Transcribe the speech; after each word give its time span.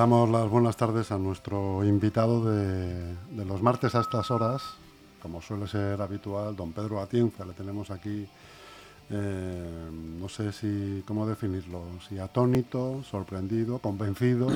damos 0.00 0.30
las 0.30 0.48
buenas 0.48 0.78
tardes 0.78 1.12
a 1.12 1.18
nuestro 1.18 1.84
invitado 1.84 2.42
de, 2.42 3.14
los 3.44 3.60
martes 3.60 3.94
a 3.94 4.00
estas 4.00 4.30
horas, 4.30 4.62
como 5.20 5.42
suele 5.42 5.68
ser 5.68 6.00
habitual, 6.00 6.56
don 6.56 6.72
Pedro 6.72 7.02
Atienza. 7.02 7.44
Le 7.44 7.52
tenemos 7.52 7.90
aquí, 7.90 8.26
eh, 9.10 9.90
no 9.92 10.26
sé 10.30 10.52
si 10.52 11.04
cómo 11.06 11.26
definirlo, 11.26 11.84
si 12.08 12.18
atónito, 12.18 13.02
sorprendido, 13.04 13.78
convencido, 13.78 14.48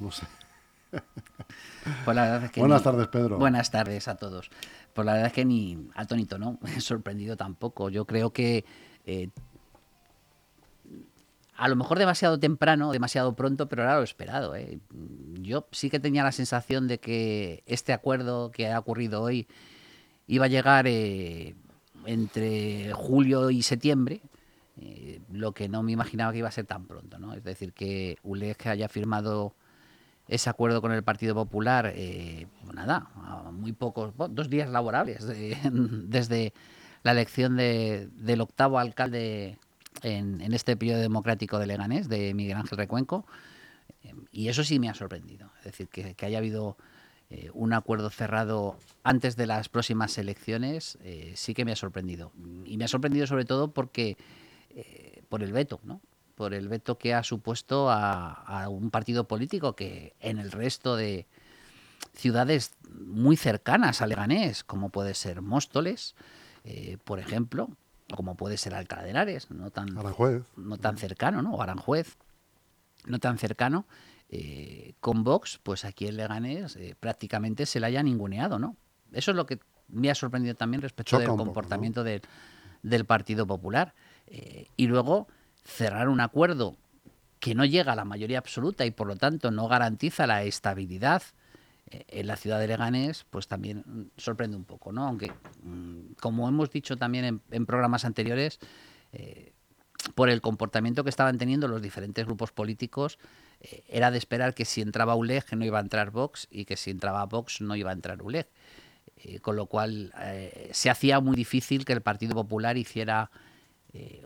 no 0.00 0.10
sé. 0.10 0.26
Pues 2.06 2.16
la 2.16 2.22
verdad 2.22 2.44
es 2.44 2.52
que 2.52 2.60
buenas 2.60 2.82
tardes, 2.82 3.08
Pedro. 3.08 3.36
Buenas 3.36 3.70
tardes 3.70 4.08
a 4.08 4.14
todos. 4.14 4.50
Pues 4.94 5.04
la 5.04 5.12
verdad 5.12 5.26
es 5.26 5.34
que 5.34 5.44
ni 5.44 5.90
atónito, 5.94 6.38
¿no? 6.38 6.58
Sorprendido 6.80 7.36
tampoco. 7.36 7.90
Yo 7.90 8.06
creo 8.06 8.32
que 8.32 8.64
eh, 9.04 9.28
a 11.62 11.68
lo 11.68 11.76
mejor 11.76 12.00
demasiado 12.00 12.40
temprano, 12.40 12.90
demasiado 12.90 13.36
pronto, 13.36 13.68
pero 13.68 13.84
era 13.84 13.96
lo 13.96 14.02
esperado. 14.02 14.56
¿eh? 14.56 14.80
Yo 15.34 15.68
sí 15.70 15.90
que 15.90 16.00
tenía 16.00 16.24
la 16.24 16.32
sensación 16.32 16.88
de 16.88 16.98
que 16.98 17.62
este 17.66 17.92
acuerdo 17.92 18.50
que 18.50 18.68
ha 18.68 18.80
ocurrido 18.80 19.22
hoy 19.22 19.46
iba 20.26 20.46
a 20.46 20.48
llegar 20.48 20.88
eh, 20.88 21.54
entre 22.04 22.92
julio 22.94 23.50
y 23.50 23.62
septiembre, 23.62 24.22
eh, 24.76 25.20
lo 25.30 25.52
que 25.52 25.68
no 25.68 25.84
me 25.84 25.92
imaginaba 25.92 26.32
que 26.32 26.38
iba 26.38 26.48
a 26.48 26.50
ser 26.50 26.66
tan 26.66 26.84
pronto. 26.86 27.20
¿no? 27.20 27.32
Es 27.32 27.44
decir, 27.44 27.72
que 27.72 28.18
ULEG 28.24 28.66
haya 28.66 28.88
firmado 28.88 29.54
ese 30.26 30.50
acuerdo 30.50 30.82
con 30.82 30.90
el 30.90 31.04
Partido 31.04 31.36
Popular, 31.36 31.94
pues 31.94 32.74
nada, 32.74 33.08
muy 33.52 33.70
pocos, 33.70 34.12
dos 34.30 34.50
días 34.50 34.68
laborables 34.68 35.24
desde 35.72 36.54
la 37.04 37.12
elección 37.12 37.56
del 37.56 38.40
octavo 38.40 38.80
alcalde 38.80 39.60
en, 40.02 40.52
este 40.52 40.76
periodo 40.76 41.00
democrático 41.00 41.58
de 41.58 41.66
Leganés, 41.66 42.08
de 42.08 42.34
Miguel 42.34 42.56
Ángel 42.56 42.78
Recuenco, 42.78 43.26
eh, 44.02 44.14
y 44.30 44.48
eso 44.48 44.64
sí 44.64 44.78
me 44.78 44.88
ha 44.88 44.94
sorprendido. 44.94 45.50
Es 45.58 45.64
decir, 45.64 45.88
que, 45.88 46.14
haya 46.24 46.38
habido 46.38 46.76
eh, 47.30 47.50
un 47.54 47.72
acuerdo 47.72 48.10
cerrado 48.10 48.76
antes 49.02 49.36
de 49.36 49.46
las 49.46 49.68
próximas 49.68 50.16
elecciones, 50.18 50.98
eh, 51.02 51.32
sí 51.36 51.54
que 51.54 51.64
me 51.64 51.72
ha 51.72 51.76
sorprendido. 51.76 52.32
Y 52.64 52.76
me 52.76 52.84
ha 52.84 52.88
sorprendido 52.88 53.26
sobre 53.26 53.44
todo 53.44 53.72
porque 53.72 54.16
por 55.28 55.42
el 55.42 55.52
veto, 55.52 55.80
¿no? 55.84 56.00
Por 56.34 56.54
el 56.54 56.68
veto 56.68 56.96
que 56.96 57.12
ha 57.12 57.22
supuesto 57.22 57.90
a, 57.90 58.66
un 58.70 58.90
partido 58.90 59.28
político 59.28 59.76
que 59.76 60.14
en 60.18 60.38
el 60.38 60.50
resto 60.50 60.96
de 60.96 61.26
ciudades 62.14 62.72
muy 62.90 63.36
cercanas 63.36 64.00
a 64.00 64.06
Leganés, 64.06 64.64
como 64.64 64.88
puede 64.88 65.12
ser 65.12 65.42
Móstoles, 65.42 66.14
por 67.04 67.18
ejemplo, 67.18 67.68
como 68.16 68.36
puede 68.36 68.56
ser 68.56 68.74
Alcalá 68.74 69.02
de 69.02 69.10
Henares, 69.10 69.50
no 69.50 69.70
tan, 69.70 69.88
no 70.56 70.78
tan 70.78 70.96
cercano, 70.98 71.42
¿no? 71.42 71.54
O 71.54 71.62
Aranjuez, 71.62 72.16
no 73.06 73.18
tan 73.18 73.38
cercano. 73.38 73.86
Eh, 74.34 74.94
con 75.00 75.24
Vox, 75.24 75.60
pues 75.62 75.84
aquí 75.84 76.06
en 76.06 76.16
Leganés 76.16 76.76
eh, 76.76 76.96
prácticamente 76.98 77.66
se 77.66 77.80
le 77.80 77.86
haya 77.86 78.02
ninguneado, 78.02 78.58
¿no? 78.58 78.76
Eso 79.12 79.30
es 79.32 79.36
lo 79.36 79.44
que 79.44 79.60
me 79.88 80.10
ha 80.10 80.14
sorprendido 80.14 80.54
también 80.54 80.80
respecto 80.80 81.18
del 81.18 81.28
comportamiento 81.28 82.02
del 82.02 83.04
Partido 83.04 83.46
Popular. 83.46 83.94
Eh, 84.26 84.68
y 84.76 84.86
luego 84.86 85.28
cerrar 85.64 86.08
un 86.08 86.20
acuerdo 86.20 86.76
que 87.40 87.54
no 87.54 87.64
llega 87.64 87.92
a 87.92 87.96
la 87.96 88.04
mayoría 88.04 88.38
absoluta 88.38 88.86
y 88.86 88.90
por 88.90 89.06
lo 89.06 89.16
tanto 89.16 89.50
no 89.50 89.68
garantiza 89.68 90.26
la 90.26 90.44
estabilidad 90.44 91.22
en 92.08 92.26
la 92.26 92.36
ciudad 92.36 92.58
de 92.58 92.68
Leganés, 92.68 93.24
pues 93.28 93.48
también 93.48 94.10
sorprende 94.16 94.56
un 94.56 94.64
poco, 94.64 94.92
¿no? 94.92 95.06
Aunque, 95.06 95.32
mm, 95.62 96.14
como 96.20 96.48
hemos 96.48 96.70
dicho 96.70 96.96
también 96.96 97.42
en, 97.50 97.66
programas 97.66 98.04
anteriores, 98.04 98.58
eh, 99.12 99.52
por 100.14 100.30
el 100.30 100.40
comportamiento 100.40 101.04
que 101.04 101.10
estaban 101.10 101.38
teniendo 101.38 101.68
los 101.68 101.82
diferentes 101.82 102.24
grupos 102.24 102.50
políticos, 102.50 103.18
eh, 103.60 103.84
era 103.88 104.10
de 104.10 104.18
esperar 104.18 104.54
que 104.54 104.64
si 104.64 104.80
entraba 104.80 105.14
ULEG 105.14 105.54
no 105.56 105.64
iba 105.64 105.78
a 105.78 105.82
entrar 105.82 106.10
Vox 106.10 106.48
y 106.50 106.64
que 106.64 106.76
si 106.76 106.90
entraba 106.90 107.24
Vox 107.26 107.60
no 107.60 107.76
iba 107.76 107.90
a 107.90 107.94
entrar 107.94 108.22
ULEG. 108.22 108.48
Eh, 109.16 109.40
con 109.40 109.56
lo 109.56 109.66
cual 109.66 110.12
se 110.72 110.90
hacía 110.90 111.20
muy 111.20 111.36
difícil 111.36 111.84
que 111.84 111.92
el 111.92 112.00
Partido 112.00 112.34
Popular 112.34 112.76
hiciera 112.76 113.30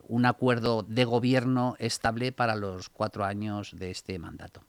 un 0.06 0.24
acuerdo 0.26 0.84
de 0.84 1.04
gobierno 1.04 1.74
estable 1.78 2.30
para 2.30 2.54
los 2.54 2.88
cuatro 2.88 3.24
años 3.24 3.72
de 3.76 3.90
este 3.90 4.18
mandato. 4.18 4.62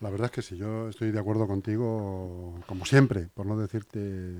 La 0.00 0.10
verdad 0.10 0.26
es 0.26 0.30
que 0.32 0.42
sí, 0.42 0.56
yo 0.56 0.88
estoy 0.88 1.10
de 1.10 1.18
acuerdo 1.18 1.46
contigo, 1.48 2.54
como 2.66 2.84
siempre, 2.84 3.28
por 3.34 3.46
no 3.46 3.58
decirte 3.58 4.36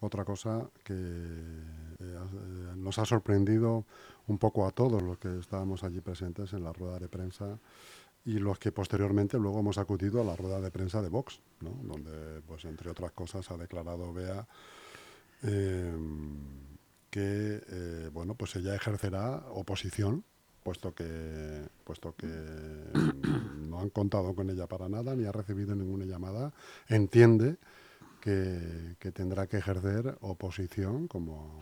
otra 0.00 0.24
cosa 0.24 0.68
que 0.84 0.94
eh, 0.94 2.18
nos 2.76 2.98
ha 2.98 3.06
sorprendido 3.06 3.86
un 4.26 4.38
poco 4.38 4.66
a 4.66 4.70
todos 4.70 5.02
los 5.02 5.18
que 5.18 5.38
estábamos 5.38 5.84
allí 5.84 6.00
presentes 6.00 6.52
en 6.52 6.64
la 6.64 6.72
rueda 6.72 6.98
de 6.98 7.08
prensa 7.08 7.58
y 8.24 8.38
los 8.38 8.58
que 8.58 8.70
posteriormente 8.70 9.38
luego 9.38 9.60
hemos 9.60 9.78
acudido 9.78 10.20
a 10.20 10.24
la 10.24 10.36
rueda 10.36 10.60
de 10.60 10.70
prensa 10.70 11.00
de 11.00 11.08
Vox, 11.08 11.40
donde, 11.60 12.42
pues 12.42 12.66
entre 12.66 12.90
otras 12.90 13.12
cosas, 13.12 13.50
ha 13.50 13.56
declarado 13.56 14.12
Bea 14.12 14.46
eh, 15.44 15.96
que, 17.10 17.62
eh, 17.66 18.10
bueno, 18.12 18.34
pues 18.34 18.54
ella 18.56 18.74
ejercerá 18.74 19.44
oposición 19.50 20.24
puesto 20.62 20.94
que, 20.94 21.62
puesto 21.84 22.14
que 22.14 22.26
no 23.68 23.80
han 23.80 23.90
contado 23.90 24.34
con 24.34 24.50
ella 24.50 24.66
para 24.66 24.88
nada, 24.88 25.14
ni 25.14 25.24
ha 25.24 25.32
recibido 25.32 25.74
ninguna 25.74 26.04
llamada, 26.04 26.52
entiende 26.88 27.56
que, 28.20 29.12
tendrá 29.12 29.46
que 29.46 29.58
ejercer 29.58 30.16
oposición 30.20 31.08
como, 31.08 31.60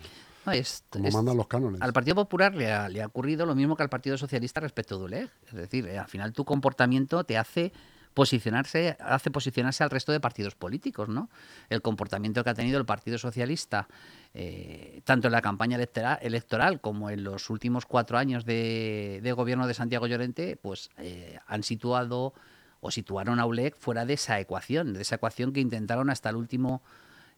mandan 1.13 1.37
los 1.37 1.47
cánones. 1.47 1.81
Al 1.81 1.93
Partido 1.93 2.17
Popular 2.17 2.55
le 2.55 2.73
ha, 2.73 2.89
le 2.89 3.03
ha, 3.03 3.07
ocurrido 3.07 3.47
lo 3.47 3.55
mismo 3.55 3.77
que 3.77 3.83
al 3.83 3.89
Partido 3.89 4.19
Socialista 4.19 4.61
respecto 4.61 4.99
de 4.99 5.05
ULEG. 5.05 5.31
Es 5.47 5.55
decir, 5.55 5.87
eh, 5.87 5.99
al 5.99 6.09
final 6.09 6.33
tu 6.33 6.45
comportamiento 6.45 7.25
te 7.25 7.39
hace 7.39 7.73
posicionarse, 8.17 8.97
hace 8.99 9.31
posicionarse 9.31 9.85
al 9.85 9.91
resto 9.91 10.11
de 10.11 10.21
partidos 10.21 10.55
políticos, 10.55 11.11
¿no? 11.11 11.29
El 11.69 11.83
comportamiento 11.83 12.43
que 12.43 12.49
ha 12.49 12.55
tenido 12.55 12.79
el 12.79 12.87
Partido 12.87 13.19
Socialista, 13.19 13.89
eh, 14.33 15.03
tanto 15.05 15.29
en 15.29 15.33
la 15.33 15.43
campaña 15.43 15.77
electoral, 15.77 16.81
como 16.81 17.11
en 17.11 17.25
los 17.25 17.51
últimos 17.51 17.85
cuatro 17.85 18.17
años 18.17 18.47
de, 18.47 19.35
gobierno 19.37 19.67
de 19.67 19.75
Santiago 19.75 20.07
Llorente, 20.07 20.57
pues 20.57 20.89
eh, 20.97 21.39
han 21.47 21.63
situado 21.63 22.33
o 22.81 22.91
situaron 22.91 23.39
a 23.39 23.45
ULEC 23.45 23.77
fuera 23.77 24.07
de 24.07 24.15
esa 24.15 24.41
ecuación, 24.41 24.95
de 24.95 25.03
esa 25.03 25.17
ecuación 25.17 25.53
que 25.53 25.61
intentaron 25.61 26.09
hasta 26.09 26.31
el 26.31 26.37
último 26.37 26.83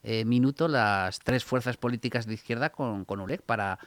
eh, 0.04 0.24
minuto 0.24 0.68
las 0.68 1.18
tres 1.18 1.44
fuerzas 1.44 1.76
políticas 1.76 2.24
de 2.24 2.34
izquierda 2.34 2.70
con, 2.70 3.04
con 3.04 3.18
ULEC 3.18 3.42
para 3.42 3.80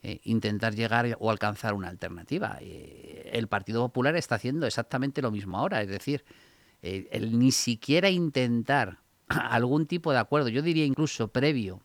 eh, 0.00 0.20
intentar 0.22 0.76
llegar 0.76 1.16
o 1.18 1.28
alcanzar 1.28 1.74
una 1.74 1.88
alternativa. 1.88 2.58
Eh, 2.60 3.30
el 3.32 3.48
Partido 3.48 3.82
Popular 3.82 4.14
está 4.14 4.36
haciendo 4.36 4.64
exactamente 4.64 5.20
lo 5.20 5.32
mismo 5.32 5.58
ahora, 5.58 5.82
es 5.82 5.88
decir, 5.88 6.24
eh, 6.82 7.08
el 7.10 7.36
ni 7.36 7.50
siquiera 7.50 8.08
intentar 8.08 8.98
algún 9.28 9.86
tipo 9.86 10.12
de 10.12 10.18
acuerdo, 10.18 10.50
yo 10.50 10.62
diría 10.62 10.84
incluso 10.84 11.28
previo 11.28 11.82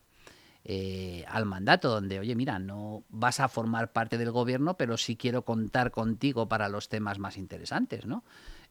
al 1.28 1.44
mandato, 1.44 1.90
donde, 1.90 2.20
oye, 2.20 2.34
mira, 2.34 2.58
no 2.58 3.04
vas 3.10 3.38
a 3.38 3.48
formar 3.48 3.92
parte 3.92 4.16
del 4.16 4.30
gobierno, 4.30 4.78
pero 4.78 4.96
sí 4.96 5.14
quiero 5.14 5.44
contar 5.44 5.90
contigo 5.90 6.48
para 6.48 6.70
los 6.70 6.88
temas 6.88 7.18
más 7.18 7.36
interesantes, 7.36 8.06
¿no? 8.06 8.24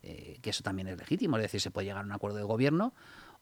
Que 0.04 0.50
eso 0.50 0.64
también 0.64 0.90
es 0.90 0.98
legítimo, 0.98 1.38
es 1.38 1.44
decir, 1.44 1.62
se 1.62 1.72
puede 1.72 1.88
llegar 1.88 2.04
a 2.04 2.06
un 2.06 2.12
acuerdo 2.12 2.38
de 2.38 2.44
gobierno 2.44 2.94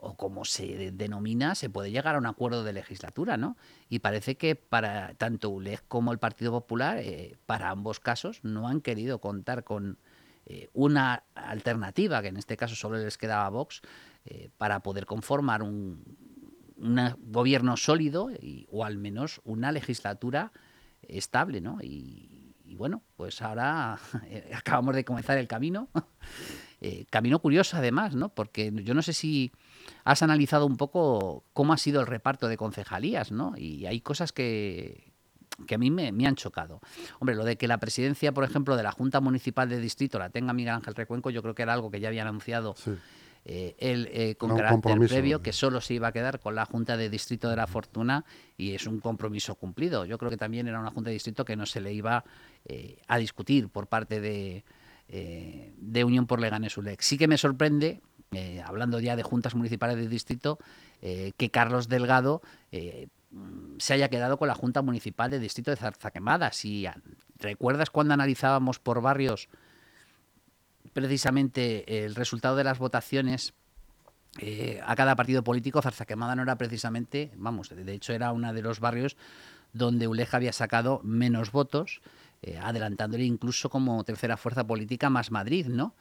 o 0.01 0.15
como 0.15 0.45
se 0.45 0.91
denomina, 0.91 1.53
se 1.53 1.69
puede 1.69 1.91
llegar 1.91 2.15
a 2.15 2.17
un 2.17 2.25
acuerdo 2.25 2.63
de 2.63 2.73
legislatura, 2.73 3.37
¿no? 3.37 3.55
Y 3.87 3.99
parece 3.99 4.35
que 4.35 4.55
para 4.55 5.13
tanto 5.13 5.51
ULEG 5.51 5.87
como 5.87 6.11
el 6.11 6.17
Partido 6.17 6.51
Popular, 6.51 6.97
eh, 6.97 7.37
para 7.45 7.69
ambos 7.69 7.99
casos, 7.99 8.39
no 8.43 8.67
han 8.67 8.81
querido 8.81 9.21
contar 9.21 9.63
con 9.63 9.99
eh, 10.47 10.69
una 10.73 11.23
alternativa, 11.35 12.19
que 12.23 12.29
en 12.29 12.37
este 12.37 12.57
caso 12.57 12.75
solo 12.75 12.97
les 12.97 13.19
quedaba 13.19 13.47
Vox, 13.49 13.81
eh, 14.25 14.49
para 14.57 14.81
poder 14.81 15.05
conformar 15.05 15.61
un, 15.61 16.03
gobierno 17.27 17.77
sólido 17.77 18.31
o 18.71 18.83
al 18.83 18.97
menos 18.97 19.39
una 19.43 19.71
legislatura 19.71 20.51
estable, 21.03 21.61
¿no? 21.61 21.77
Y, 21.83 22.30
y 22.71 22.75
bueno, 22.75 23.01
pues 23.17 23.41
ahora 23.41 23.99
acabamos 24.55 24.95
de 24.95 25.03
comenzar 25.03 25.37
el 25.37 25.47
camino. 25.47 25.89
camino 27.09 27.39
curioso 27.39 27.77
además, 27.77 28.15
¿no? 28.15 28.29
Porque 28.29 28.71
yo 28.73 28.93
no 28.93 29.01
sé 29.01 29.11
si 29.13 29.51
has 30.05 30.23
analizado 30.23 30.65
un 30.65 30.77
poco 30.77 31.43
cómo 31.53 31.73
ha 31.73 31.77
sido 31.77 31.99
el 31.99 32.07
reparto 32.07 32.47
de 32.47 32.55
concejalías, 32.55 33.31
¿no? 33.31 33.53
Y 33.57 33.85
hay 33.85 33.99
cosas 33.99 34.31
que, 34.31 35.11
que 35.67 35.75
a 35.75 35.77
mí 35.77 35.91
me, 35.91 36.07
han 36.25 36.35
chocado. 36.35 36.79
Hombre, 37.19 37.35
lo 37.35 37.43
de 37.43 37.57
que 37.57 37.67
la 37.67 37.77
presidencia, 37.77 38.31
por 38.31 38.45
ejemplo, 38.45 38.77
de 38.77 38.83
la 38.83 38.91
Junta 38.91 39.19
Municipal 39.19 39.67
de 39.67 39.79
Distrito 39.79 40.17
la 40.17 40.29
tenga 40.29 40.53
Miguel 40.53 40.73
Ángel 40.73 40.95
Recuenco, 40.95 41.29
yo 41.29 41.41
creo 41.41 41.53
que 41.53 41.63
era 41.63 41.73
algo 41.73 41.91
que 41.91 41.99
ya 41.99 42.07
habían 42.07 42.27
anunciado 42.27 42.75
eh, 43.45 43.75
él 43.79 44.09
eh, 44.11 44.35
con 44.35 44.55
carácter 44.55 44.99
previo, 44.99 45.41
que 45.41 45.53
solo 45.53 45.81
se 45.81 45.95
iba 45.95 46.09
a 46.09 46.11
quedar 46.11 46.39
con 46.39 46.55
la 46.55 46.65
Junta 46.65 46.97
de 46.97 47.09
Distrito 47.09 47.49
de 47.49 47.55
la 47.55 47.67
Fortuna 47.67 48.25
y 48.57 48.73
es 48.73 48.87
un 48.87 48.99
compromiso 48.99 49.55
cumplido. 49.55 50.05
Yo 50.05 50.17
creo 50.17 50.29
que 50.29 50.37
también 50.37 50.67
era 50.67 50.79
una 50.79 50.91
Junta 50.91 51.09
de 51.09 51.13
Distrito 51.13 51.45
que 51.45 51.55
no 51.55 51.65
se 51.65 51.81
le 51.81 51.93
iba 51.93 52.23
eh, 52.65 52.99
a 53.07 53.17
discutir 53.17 53.69
por 53.69 53.87
parte 53.87 54.21
de, 54.21 54.63
de 55.07 56.03
Unión 56.03 56.27
por 56.27 56.39
Leganes 56.39 56.77
ULEX. 56.77 57.05
Sí 57.05 57.17
que 57.17 57.27
me 57.27 57.37
sorprende 57.37 58.01
eh, 58.33 58.63
hablando 58.65 59.01
ya 59.01 59.17
de 59.17 59.23
juntas 59.23 59.55
municipales 59.55 59.97
de 59.97 60.07
distrito, 60.07 60.57
eh, 61.01 61.33
que 61.35 61.51
Carlos 61.51 61.89
Delgado 61.89 62.41
eh, 62.71 63.09
se 63.77 63.93
haya 63.93 64.07
quedado 64.07 64.37
con 64.37 64.47
la 64.47 64.55
Junta 64.55 64.81
Municipal 64.81 65.29
de 65.29 65.37
Distrito 65.37 65.69
de 65.69 65.75
Zarzaquemada. 65.75 66.53
Si 66.53 66.87
recuerdas 67.39 67.89
cuando 67.89 68.13
analizábamos 68.13 68.79
por 68.79 69.01
barrios 69.01 69.49
precisamente 70.93 72.05
el 72.05 72.15
resultado 72.15 72.55
de 72.55 72.63
las 72.63 72.79
votaciones 72.79 73.53
eh, 74.39 74.79
a 74.85 74.95
cada 74.95 75.15
partido 75.15 75.43
político, 75.43 75.81
Zarzaquemada 75.81 76.35
no 76.35 76.43
era 76.43 76.57
precisamente, 76.57 77.31
vamos, 77.35 77.69
de 77.69 77.93
hecho 77.93 78.13
era 78.13 78.31
uno 78.31 78.53
de 78.53 78.61
los 78.61 78.79
barrios 78.79 79.17
donde 79.73 80.07
Uleja 80.07 80.37
había 80.37 80.53
sacado 80.53 81.01
menos 81.03 81.51
votos, 81.51 82.01
eh, 82.41 82.57
adelantándole 82.57 83.25
incluso 83.25 83.69
como 83.69 84.03
tercera 84.03 84.37
fuerza 84.37 84.65
política 84.65 85.09
más 85.09 85.31
Madrid, 85.31 85.67
¿no? 85.67 85.95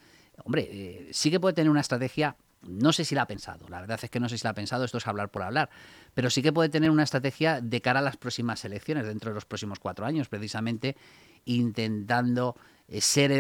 Hombre, 0.45 0.69
eh, 0.71 1.09
sí 1.13 1.31
que 1.31 1.41
puede 1.41 1.55
tener 1.55 1.71
una 1.71 1.81
estrategia, 1.81 2.37
no 2.63 2.93
sé 2.93 3.05
si 3.05 3.15
la 3.15 3.23
ha 3.23 3.27
pensado, 3.27 3.69
la 3.69 3.81
verdad 3.81 3.99
es 4.03 4.11
que 4.11 4.21
no 4.21 4.29
sé 4.29 4.39
si 4.39 4.45
la 4.45 4.51
ha 4.51 4.55
pensado, 4.55 4.85
esto 4.85 4.99
es 4.99 5.07
hablar 5.07 5.31
por 5.31 5.43
hablar, 5.43 5.69
pero 6.15 6.31
sí 6.31 6.41
que 6.41 6.53
puede 6.53 6.69
tener 6.69 6.91
una 6.91 7.03
estrategia 7.03 7.61
de 7.61 7.81
cara 7.81 7.99
a 7.99 8.03
las 8.03 8.17
próximas 8.17 8.65
elecciones, 8.65 9.07
dentro 9.07 9.31
de 9.31 9.35
los 9.35 9.45
próximos 9.45 9.81
cuatro 9.81 10.07
años, 10.07 10.29
precisamente 10.29 10.97
intentando 11.45 12.57
ser 12.99 13.31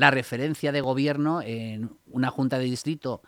la 0.00 0.10
referencia 0.10 0.72
de 0.72 0.80
gobierno 0.80 1.42
en 1.42 1.90
una 2.06 2.30
junta 2.30 2.58
de 2.58 2.64
distrito 2.64 3.22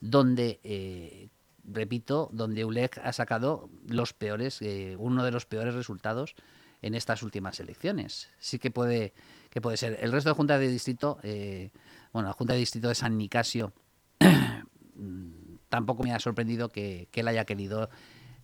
donde, 0.00 0.60
eh, 0.62 1.28
repito, 1.64 2.28
donde 2.32 2.64
ULEG 2.64 3.00
ha 3.02 3.12
sacado 3.12 3.70
los 3.88 4.12
peores, 4.12 4.60
eh, 4.60 4.96
uno 4.98 5.24
de 5.24 5.30
los 5.30 5.46
peores 5.46 5.74
resultados 5.74 6.34
en 6.82 6.94
estas 6.94 7.22
últimas 7.22 7.58
elecciones. 7.58 8.30
Sí 8.38 8.58
que 8.58 8.70
puede, 8.70 9.14
que 9.48 9.62
puede 9.62 9.78
ser. 9.78 9.98
El 10.00 10.12
resto 10.12 10.28
de 10.28 10.34
juntas 10.34 10.60
de 10.60 10.68
distrito, 10.68 11.18
eh, 11.22 11.70
bueno, 12.12 12.28
la 12.28 12.34
Junta 12.34 12.52
de 12.52 12.58
Distrito 12.58 12.88
de 12.88 12.94
San 12.94 13.16
Nicasio, 13.16 13.72
tampoco 15.70 16.02
me 16.02 16.12
ha 16.12 16.20
sorprendido 16.20 16.68
que, 16.68 17.08
que 17.10 17.20
él 17.20 17.28
haya 17.28 17.44
querido 17.44 17.88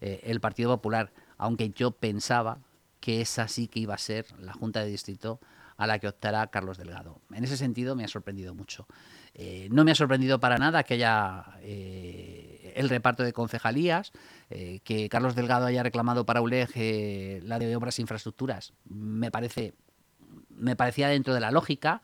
el 0.00 0.41
Partido 0.41 0.70
Popular, 0.70 1.12
aunque 1.37 1.69
yo 1.69 1.91
pensaba 1.91 2.62
que 3.00 3.20
esa 3.20 3.49
sí 3.49 3.69
que 3.69 3.81
iba 3.81 3.93
a 3.93 3.99
ser 3.99 4.25
la 4.41 4.55
Junta 4.55 4.81
de 4.81 4.87
Distrito 4.87 5.41
a 5.80 5.86
la 5.86 5.98
que 5.98 6.08
optará 6.08 6.46
Carlos 6.48 6.76
Delgado. 6.76 7.22
En 7.32 7.42
ese 7.42 7.56
sentido 7.56 7.96
me 7.96 8.04
ha 8.04 8.08
sorprendido 8.08 8.54
mucho. 8.54 8.86
Eh, 9.32 9.66
no 9.72 9.82
me 9.82 9.92
ha 9.92 9.94
sorprendido 9.94 10.38
para 10.38 10.58
nada 10.58 10.82
que 10.82 10.92
haya 10.92 11.56
eh, 11.62 12.74
el 12.76 12.90
reparto 12.90 13.22
de 13.22 13.32
concejalías, 13.32 14.12
eh, 14.50 14.80
que 14.84 15.08
Carlos 15.08 15.34
Delgado 15.34 15.64
haya 15.64 15.82
reclamado 15.82 16.26
para 16.26 16.42
ULEG 16.42 17.42
la 17.44 17.58
de 17.58 17.74
obras 17.74 17.98
e 17.98 18.02
infraestructuras. 18.02 18.74
Me 18.84 19.30
parece, 19.30 19.72
me 20.50 20.76
parecía 20.76 21.08
dentro 21.08 21.32
de 21.32 21.40
la 21.40 21.50
lógica. 21.50 22.02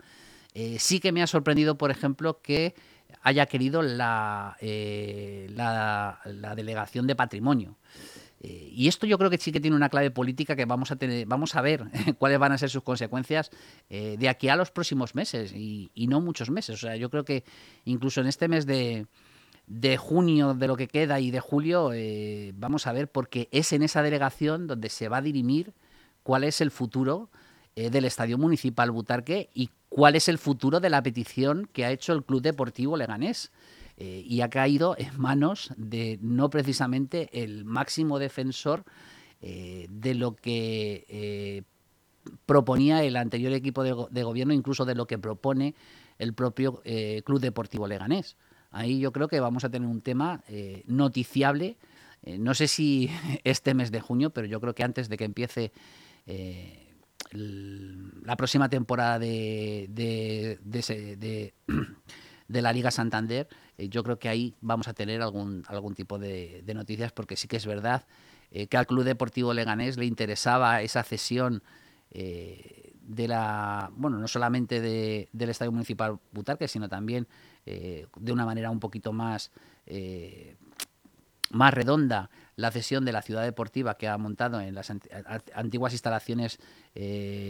sí 0.78 0.98
que 0.98 1.12
me 1.12 1.22
ha 1.22 1.26
sorprendido, 1.26 1.76
por 1.76 1.90
ejemplo, 1.90 2.40
que 2.40 2.74
haya 3.20 3.44
querido 3.44 3.82
la, 3.82 4.56
la 4.58 6.54
delegación 6.56 7.06
de 7.06 7.14
patrimonio. 7.14 7.76
Eh, 8.40 8.70
y 8.72 8.88
esto 8.88 9.06
yo 9.06 9.18
creo 9.18 9.30
que 9.30 9.38
sí 9.38 9.50
que 9.50 9.60
tiene 9.60 9.76
una 9.76 9.88
clave 9.88 10.10
política 10.10 10.56
que 10.56 10.66
vamos 10.66 10.90
a 10.90 10.96
tener, 10.96 11.26
vamos 11.26 11.54
a 11.54 11.62
ver 11.62 11.84
cuáles 12.18 12.38
van 12.38 12.52
a 12.52 12.58
ser 12.58 12.70
sus 12.70 12.82
consecuencias 12.82 13.50
eh, 13.88 14.16
de 14.18 14.28
aquí 14.28 14.48
a 14.48 14.56
los 14.56 14.70
próximos 14.70 15.14
meses 15.14 15.52
y, 15.54 15.90
no 16.08 16.20
muchos 16.20 16.50
meses. 16.50 16.76
O 16.76 16.86
sea, 16.86 16.96
yo 16.96 17.10
creo 17.10 17.24
que 17.24 17.44
incluso 17.84 18.20
en 18.20 18.26
este 18.26 18.48
mes 18.48 18.66
de, 18.66 19.06
junio 19.98 20.54
de 20.54 20.68
lo 20.68 20.76
que 20.76 20.86
queda 20.86 21.18
y 21.18 21.30
de 21.30 21.40
julio 21.40 21.92
eh, 21.92 22.52
vamos 22.56 22.86
a 22.86 22.92
ver 22.92 23.10
porque 23.10 23.48
es 23.50 23.72
en 23.72 23.82
esa 23.82 24.02
delegación 24.02 24.66
donde 24.66 24.88
se 24.88 25.08
va 25.08 25.16
a 25.16 25.22
dirimir 25.22 25.72
cuál 26.22 26.44
es 26.44 26.60
el 26.60 26.70
futuro 26.70 27.30
del 27.74 28.06
Estadio 28.06 28.38
Municipal 28.38 28.90
Butarque 28.90 29.50
y 29.52 29.68
cuál 29.90 30.16
es 30.16 30.28
el 30.28 30.38
futuro 30.38 30.80
de 30.80 30.88
la 30.88 31.02
petición 31.02 31.68
que 31.74 31.84
ha 31.84 31.90
hecho 31.90 32.14
el 32.14 32.24
Club 32.24 32.40
Deportivo 32.40 32.96
Leganés. 32.96 33.52
Eh, 33.98 34.22
y 34.26 34.42
ha 34.42 34.50
caído 34.50 34.94
en 34.98 35.18
manos 35.18 35.72
de 35.78 36.18
no 36.20 36.50
precisamente 36.50 37.30
el 37.32 37.64
máximo 37.64 38.18
defensor 38.18 38.84
eh, 39.40 39.86
de 39.88 40.14
lo 40.14 40.36
que 40.36 41.06
eh, 41.08 41.62
proponía 42.44 43.02
el 43.02 43.16
anterior 43.16 43.54
equipo 43.54 43.82
de, 43.82 44.22
gobierno, 44.22 44.52
incluso 44.52 44.84
de 44.84 44.94
lo 44.94 45.06
que 45.06 45.16
propone 45.18 45.74
el 46.18 46.34
propio 46.34 46.82
Club 47.24 47.40
Deportivo 47.40 47.86
Leganés. 47.86 48.36
Ahí 48.70 48.98
yo 48.98 49.12
creo 49.12 49.28
que 49.28 49.40
vamos 49.40 49.64
a 49.64 49.70
tener 49.70 49.88
un 49.88 50.00
tema 50.00 50.42
noticiable. 50.86 51.76
no 52.38 52.54
sé 52.54 52.68
si 52.68 53.08
este 53.44 53.74
mes 53.74 53.90
de 53.92 54.00
junio, 54.00 54.30
pero 54.30 54.46
yo 54.46 54.60
creo 54.60 54.74
que 54.74 54.82
antes 54.82 55.08
de 55.08 55.16
que 55.16 55.24
empiece 55.24 55.72
la 57.32 58.36
próxima 58.36 58.68
temporada 58.68 59.18
de, 59.18 59.86
de, 59.90 60.58
de 61.16 61.54
la 62.48 62.72
Liga 62.72 62.90
Santander, 62.90 63.48
eh, 63.78 63.88
yo 63.88 64.02
creo 64.02 64.18
que 64.18 64.28
ahí 64.28 64.54
vamos 64.60 64.88
a 64.88 64.94
tener 64.94 65.22
algún, 65.22 65.64
algún 65.68 65.94
tipo 65.94 66.18
de, 66.18 66.62
noticias, 66.74 67.12
porque 67.12 67.36
sí 67.36 67.48
que 67.48 67.56
es 67.56 67.66
verdad 67.66 68.06
eh, 68.50 68.66
que 68.68 68.76
al 68.76 68.86
Club 68.86 69.04
Deportivo 69.04 69.52
Leganés 69.52 69.96
le 69.96 70.06
interesaba 70.06 70.82
esa 70.82 71.02
cesión 71.02 71.62
eh, 72.10 72.92
de 73.02 73.28
la, 73.28 73.90
bueno, 73.94 74.18
no 74.18 74.28
solamente 74.28 74.80
del 74.80 75.50
Estadio 75.50 75.72
Municipal 75.72 76.18
Butarque, 76.32 76.68
sino 76.68 76.88
también 76.88 77.26
de 77.64 78.32
una 78.32 78.46
manera 78.46 78.70
un 78.70 78.78
poquito 78.78 79.12
más, 79.12 79.50
más 81.50 81.74
redonda 81.74 82.30
la 82.54 82.70
cesión 82.70 83.04
de 83.04 83.10
la 83.12 83.22
ciudad 83.22 83.42
deportiva 83.42 83.96
que 83.96 84.06
ha 84.06 84.16
montado 84.18 84.60
en 84.60 84.74
las 84.74 84.92
antiguas 85.54 85.92
instalaciones 85.92 86.58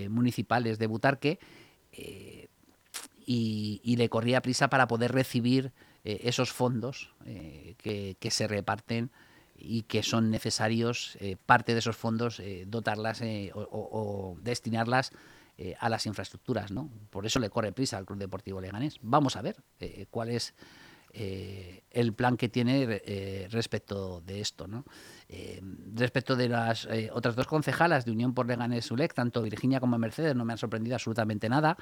municipales 0.08 0.78
de 0.78 0.86
Butarque 0.86 1.38
y, 3.26 3.96
le 3.96 4.08
corría 4.08 4.40
prisa 4.40 4.68
para 4.68 4.86
poder 4.86 5.12
recibir 5.12 5.72
eh, 6.04 6.20
esos 6.22 6.52
fondos 6.52 7.10
eh, 7.26 7.74
que, 7.78 8.30
se 8.30 8.46
reparten 8.46 9.10
y 9.58 9.82
que 9.82 10.02
son 10.02 10.30
necesarios, 10.30 11.18
eh, 11.20 11.36
parte 11.44 11.72
de 11.72 11.80
esos 11.80 11.96
fondos, 11.96 12.40
dotarlas 12.66 13.22
o, 13.54 14.38
destinarlas 14.40 15.10
a 15.80 15.88
las 15.88 16.06
infraestructuras. 16.06 16.70
¿no? 16.70 16.90
Por 17.10 17.26
eso 17.26 17.40
le 17.40 17.50
corre 17.50 17.72
prisa 17.72 17.96
al 17.96 18.06
Club 18.06 18.18
Deportivo 18.18 18.60
Leganés. 18.60 18.98
Vamos 19.02 19.36
a 19.36 19.42
ver 19.42 19.56
cuál 20.10 20.28
es 20.30 20.54
el 21.14 22.12
plan 22.12 22.36
que 22.36 22.50
tiene 22.50 23.48
respecto 23.50 24.20
de 24.20 24.40
esto. 24.42 24.68
¿no? 24.68 24.84
respecto 25.94 26.36
de 26.36 26.50
las 26.50 26.86
otras 27.12 27.34
dos 27.34 27.46
concejalas 27.46 28.04
de 28.04 28.12
Unión 28.12 28.34
por 28.34 28.46
Leganés 28.46 28.90
ULEC, 28.90 29.14
tanto 29.14 29.40
Virginia 29.40 29.80
como 29.80 29.98
Mercedes, 29.98 30.36
no 30.36 30.44
me 30.44 30.52
han 30.52 30.58
sorprendido 30.58 30.94
absolutamente 30.94 31.48
nada. 31.48 31.78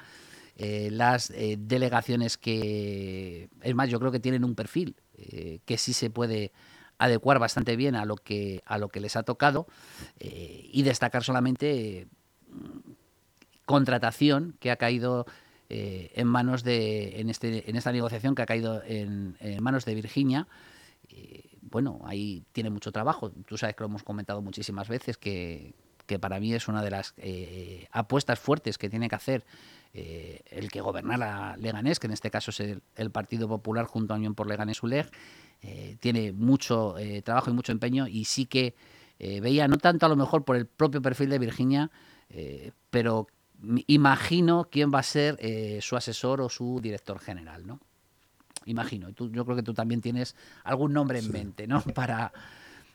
Eh, 0.57 0.89
las 0.89 1.31
eh, 1.31 1.57
delegaciones 1.59 2.37
que, 2.37 3.49
es 3.61 3.75
más, 3.75 3.89
yo 3.89 3.99
creo 3.99 4.11
que 4.11 4.21
tienen 4.21 4.45
un 4.45 4.55
perfil 4.55 4.95
eh, 5.17 5.59
que 5.65 5.77
sí 5.77 5.91
se 5.91 6.09
puede 6.09 6.53
adecuar 6.97 7.39
bastante 7.39 7.75
bien 7.75 7.95
a 7.95 8.05
lo 8.05 8.15
que, 8.15 8.63
a 8.65 8.77
lo 8.77 8.87
que 8.87 9.01
les 9.01 9.17
ha 9.17 9.23
tocado 9.23 9.67
y 10.17 10.81
destacar 10.83 11.25
solamente 11.25 12.07
contratación 13.65 14.55
que 14.61 14.71
ha 14.71 14.77
caído 14.77 15.25
en 15.67 16.25
manos 16.25 16.63
de, 16.63 17.19
en, 17.19 17.29
este, 17.29 17.69
en 17.69 17.75
esta 17.75 17.91
negociación 17.91 18.33
que 18.33 18.43
ha 18.43 18.45
caído 18.45 18.81
en, 18.85 19.35
manos 19.59 19.83
de 19.83 19.93
Virginia. 19.93 20.47
bueno, 21.63 21.99
ahí 22.05 22.45
tiene 22.53 22.69
mucho 22.69 22.93
trabajo. 22.93 23.29
Tú 23.45 23.57
sabes 23.57 23.75
que 23.75 23.83
lo 23.83 23.87
hemos 23.87 24.03
comentado 24.03 24.41
muchísimas 24.41 24.87
veces, 24.87 25.17
que, 25.17 25.73
que 26.05 26.17
para 26.17 26.39
mí 26.39 26.53
es 26.53 26.69
una 26.69 26.81
de 26.81 26.91
las 26.91 27.13
apuestas 27.91 28.39
fuertes 28.39 28.77
que 28.77 28.89
tiene 28.89 29.09
que 29.09 29.15
hacer 29.15 29.43
eh, 29.97 30.41
el 30.47 30.69
que 30.69 30.81
gobernara 30.81 31.55
Leganés, 31.55 32.01
que 32.01 32.07
en 32.07 32.11
este 32.11 32.29
caso 32.29 32.51
es 32.51 32.59
el, 32.59 33.11
Partido 33.11 33.47
Popular 33.47 33.85
junto 33.85 34.13
a 34.13 34.17
Unión 34.17 34.35
por 34.35 34.45
Leganés 34.45 34.83
ULEG, 34.83 35.09
eh, 35.61 35.95
tiene 36.01 36.33
mucho 36.33 36.97
eh, 36.97 37.21
trabajo 37.21 37.49
y 37.49 37.53
mucho 37.53 37.71
empeño 37.71 38.05
y 38.05 38.25
sí 38.25 38.45
que 38.45 38.75
veía, 39.17 39.69
no 39.69 39.77
tanto 39.77 40.05
a 40.05 40.09
lo 40.09 40.17
mejor 40.17 40.43
por 40.43 40.57
el 40.57 40.65
propio 40.65 41.01
perfil 41.01 41.29
de 41.29 41.39
Virginia, 41.39 41.89
pero 42.89 43.27
imagino 43.87 44.67
quién 44.69 44.91
va 44.93 44.99
a 44.99 45.03
ser 45.03 45.39
su 45.81 45.95
asesor 45.95 46.41
o 46.41 46.49
su 46.49 46.81
director 46.81 47.17
general, 47.19 47.65
¿no? 47.65 47.79
Imagino. 48.65 49.13
Tú, 49.13 49.31
yo 49.31 49.45
creo 49.45 49.55
que 49.55 49.63
tú 49.63 49.73
también 49.73 50.01
tienes 50.01 50.35
algún 50.65 50.91
nombre 50.91 51.19
en 51.19 51.31
mente, 51.31 51.65
¿no? 51.65 51.81
Para... 51.95 52.33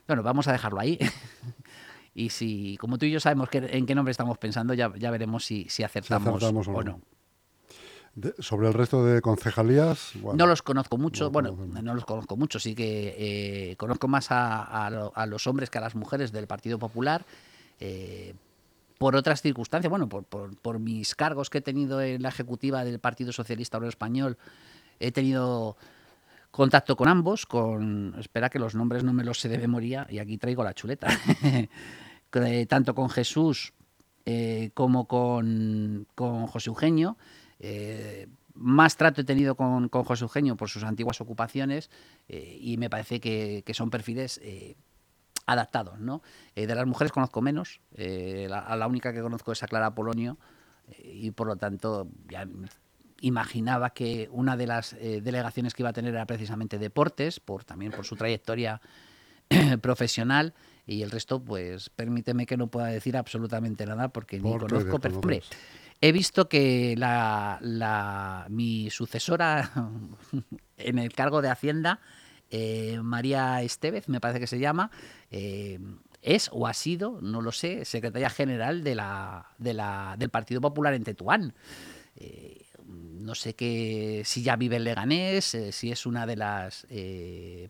Bueno, 0.06 0.22
vamos 0.22 0.46
a 0.46 0.52
dejarlo 0.52 0.80
ahí. 0.80 0.98
Y 2.14 2.30
si, 2.30 2.76
como 2.78 2.98
tú 2.98 3.06
y 3.06 3.10
yo 3.10 3.20
sabemos 3.20 3.48
que, 3.48 3.58
en 3.58 3.86
qué 3.86 3.94
nombre 3.94 4.10
estamos 4.10 4.38
pensando, 4.38 4.74
ya, 4.74 4.92
ya 4.96 5.10
veremos 5.10 5.44
si, 5.44 5.66
si, 5.68 5.82
acertamos, 5.82 6.42
o 6.42 6.82
no. 6.82 7.00
sobre 8.40 8.68
el 8.68 8.74
resto 8.74 9.04
de 9.04 9.20
concejalías. 9.20 10.12
no 10.34 10.46
los 10.46 10.62
conozco 10.62 10.98
mucho, 10.98 11.30
bueno, 11.30 11.52
no 11.52 11.94
los 11.94 12.04
conozco 12.04 12.36
mucho, 12.36 12.58
sí 12.58 12.74
que 12.74 13.14
eh, 13.70 13.76
conozco 13.76 14.08
más 14.08 14.30
a, 14.30 14.86
a, 14.86 15.26
los 15.26 15.46
hombres 15.46 15.70
que 15.70 15.78
a 15.78 15.80
las 15.80 15.94
mujeres 15.94 16.32
del 16.32 16.46
Partido 16.46 16.78
Popular. 16.78 17.24
Eh, 17.78 18.34
por 18.98 19.16
otras 19.16 19.40
circunstancias, 19.40 19.88
bueno, 19.88 20.10
por, 20.10 20.24
por, 20.24 20.54
por, 20.58 20.78
mis 20.78 21.14
cargos 21.14 21.48
que 21.48 21.58
he 21.58 21.62
tenido 21.62 22.02
en 22.02 22.22
la 22.22 22.28
ejecutiva 22.28 22.84
del 22.84 22.98
Partido 22.98 23.32
Socialista 23.32 23.78
Obrero 23.78 23.88
Español, 23.88 24.36
he 24.98 25.10
tenido 25.10 25.78
contacto 26.50 26.96
con 26.96 27.08
ambos, 27.08 27.46
con, 27.46 28.14
espera 28.18 28.50
que 28.50 28.58
los 28.58 28.74
nombres 28.74 29.04
no 29.04 29.12
me 29.12 29.24
los 29.24 29.40
sé 29.40 29.48
de 29.48 29.58
memoria, 29.58 30.06
y 30.10 30.18
aquí 30.18 30.38
traigo 30.38 30.64
la 30.64 30.74
chuleta, 30.74 31.08
tanto 32.68 32.94
con 32.94 33.08
Jesús 33.08 33.72
eh, 34.26 34.70
como 34.74 35.06
con, 35.06 36.06
José 36.16 36.70
Eugenio. 36.70 37.16
Eh, 37.58 38.28
más 38.54 38.96
trato 38.96 39.22
he 39.22 39.24
tenido 39.24 39.54
con, 39.54 39.88
José 39.88 40.24
Eugenio 40.24 40.56
por 40.56 40.68
sus 40.68 40.84
antiguas 40.84 41.20
ocupaciones 41.20 41.90
eh, 42.28 42.58
y 42.60 42.76
me 42.76 42.90
parece 42.90 43.20
que, 43.20 43.64
son 43.72 43.90
perfiles 43.90 44.40
adaptados. 45.46 45.98
¿no? 46.00 46.22
de 46.54 46.74
las 46.74 46.86
mujeres 46.86 47.12
conozco 47.12 47.40
menos, 47.40 47.80
la, 47.96 48.76
la 48.76 48.86
única 48.86 49.12
que 49.12 49.22
conozco 49.22 49.52
es 49.52 49.62
a 49.62 49.68
Clara 49.68 49.94
Polonio 49.94 50.36
y 51.02 51.30
por 51.30 51.46
lo 51.46 51.56
tanto 51.56 52.08
ya 52.28 52.46
imaginaba 53.20 53.90
que 53.90 54.28
una 54.32 54.56
de 54.56 54.66
las 54.66 54.94
eh, 54.94 55.20
delegaciones 55.22 55.74
que 55.74 55.82
iba 55.82 55.90
a 55.90 55.92
tener 55.92 56.14
era 56.14 56.26
precisamente 56.26 56.78
deportes, 56.78 57.40
por 57.40 57.64
también 57.64 57.92
por 57.92 58.04
su 58.04 58.16
trayectoria 58.16 58.80
profesional 59.80 60.54
y 60.86 61.02
el 61.02 61.10
resto, 61.10 61.42
pues 61.42 61.90
permíteme 61.90 62.46
que 62.46 62.56
no 62.56 62.68
pueda 62.68 62.86
decir 62.86 63.16
absolutamente 63.16 63.86
nada 63.86 64.08
porque 64.08 64.40
ni 64.40 64.58
conozco, 64.58 64.98
pero 64.98 65.20
he 66.00 66.12
visto 66.12 66.48
que 66.48 66.94
la, 66.96 68.46
mi 68.48 68.90
sucesora 68.90 69.70
en 70.76 70.98
el 70.98 71.12
cargo 71.12 71.42
de 71.42 71.48
Hacienda, 71.48 72.00
eh, 72.50 72.98
María 73.02 73.62
Estevez, 73.62 74.08
me 74.08 74.20
parece 74.20 74.40
que 74.40 74.46
se 74.46 74.58
llama, 74.58 74.90
eh, 75.30 75.78
es 76.22 76.50
o 76.52 76.66
ha 76.66 76.74
sido, 76.74 77.20
no 77.20 77.40
lo 77.40 77.52
sé, 77.52 77.84
secretaria 77.84 78.30
general 78.30 78.82
de 78.82 78.94
la, 78.94 79.46
de 79.58 79.74
la, 79.74 80.16
del 80.18 80.30
Partido 80.30 80.60
Popular 80.60 80.94
en 80.94 81.04
Tetuán. 81.04 81.54
Eh, 82.16 82.59
no 83.20 83.34
sé 83.34 83.54
qué, 83.54 84.22
si 84.24 84.42
ya 84.42 84.56
vive 84.56 84.76
en 84.76 84.84
Leganés, 84.84 85.56
si 85.70 85.92
es 85.92 86.06
una 86.06 86.26
de 86.26 86.36
las 86.36 86.86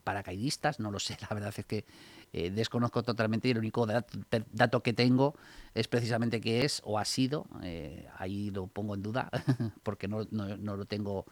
paracaidistas, 0.03 0.79
no 0.79 0.91
lo 0.91 0.99
sé, 0.99 1.17
la 1.21 1.33
verdad 1.33 1.53
es 1.55 1.65
que 1.65 1.85
eh, 2.33 2.49
desconozco 2.49 3.03
totalmente 3.03 3.49
y 3.49 3.51
el 3.51 3.57
único 3.57 3.85
dato, 3.85 4.81
que 4.81 4.93
tengo 4.93 5.35
es 5.73 5.89
precisamente 5.89 6.39
que 6.39 6.63
es 6.63 6.81
o 6.85 6.97
ha 6.97 7.03
sido, 7.03 7.45
eh, 7.61 8.07
ahí 8.17 8.51
lo 8.51 8.67
pongo 8.67 8.95
en 8.95 9.01
duda 9.01 9.29
porque 9.83 10.07
no, 10.07 10.23
lo 10.31 10.85
tengo 10.85 11.25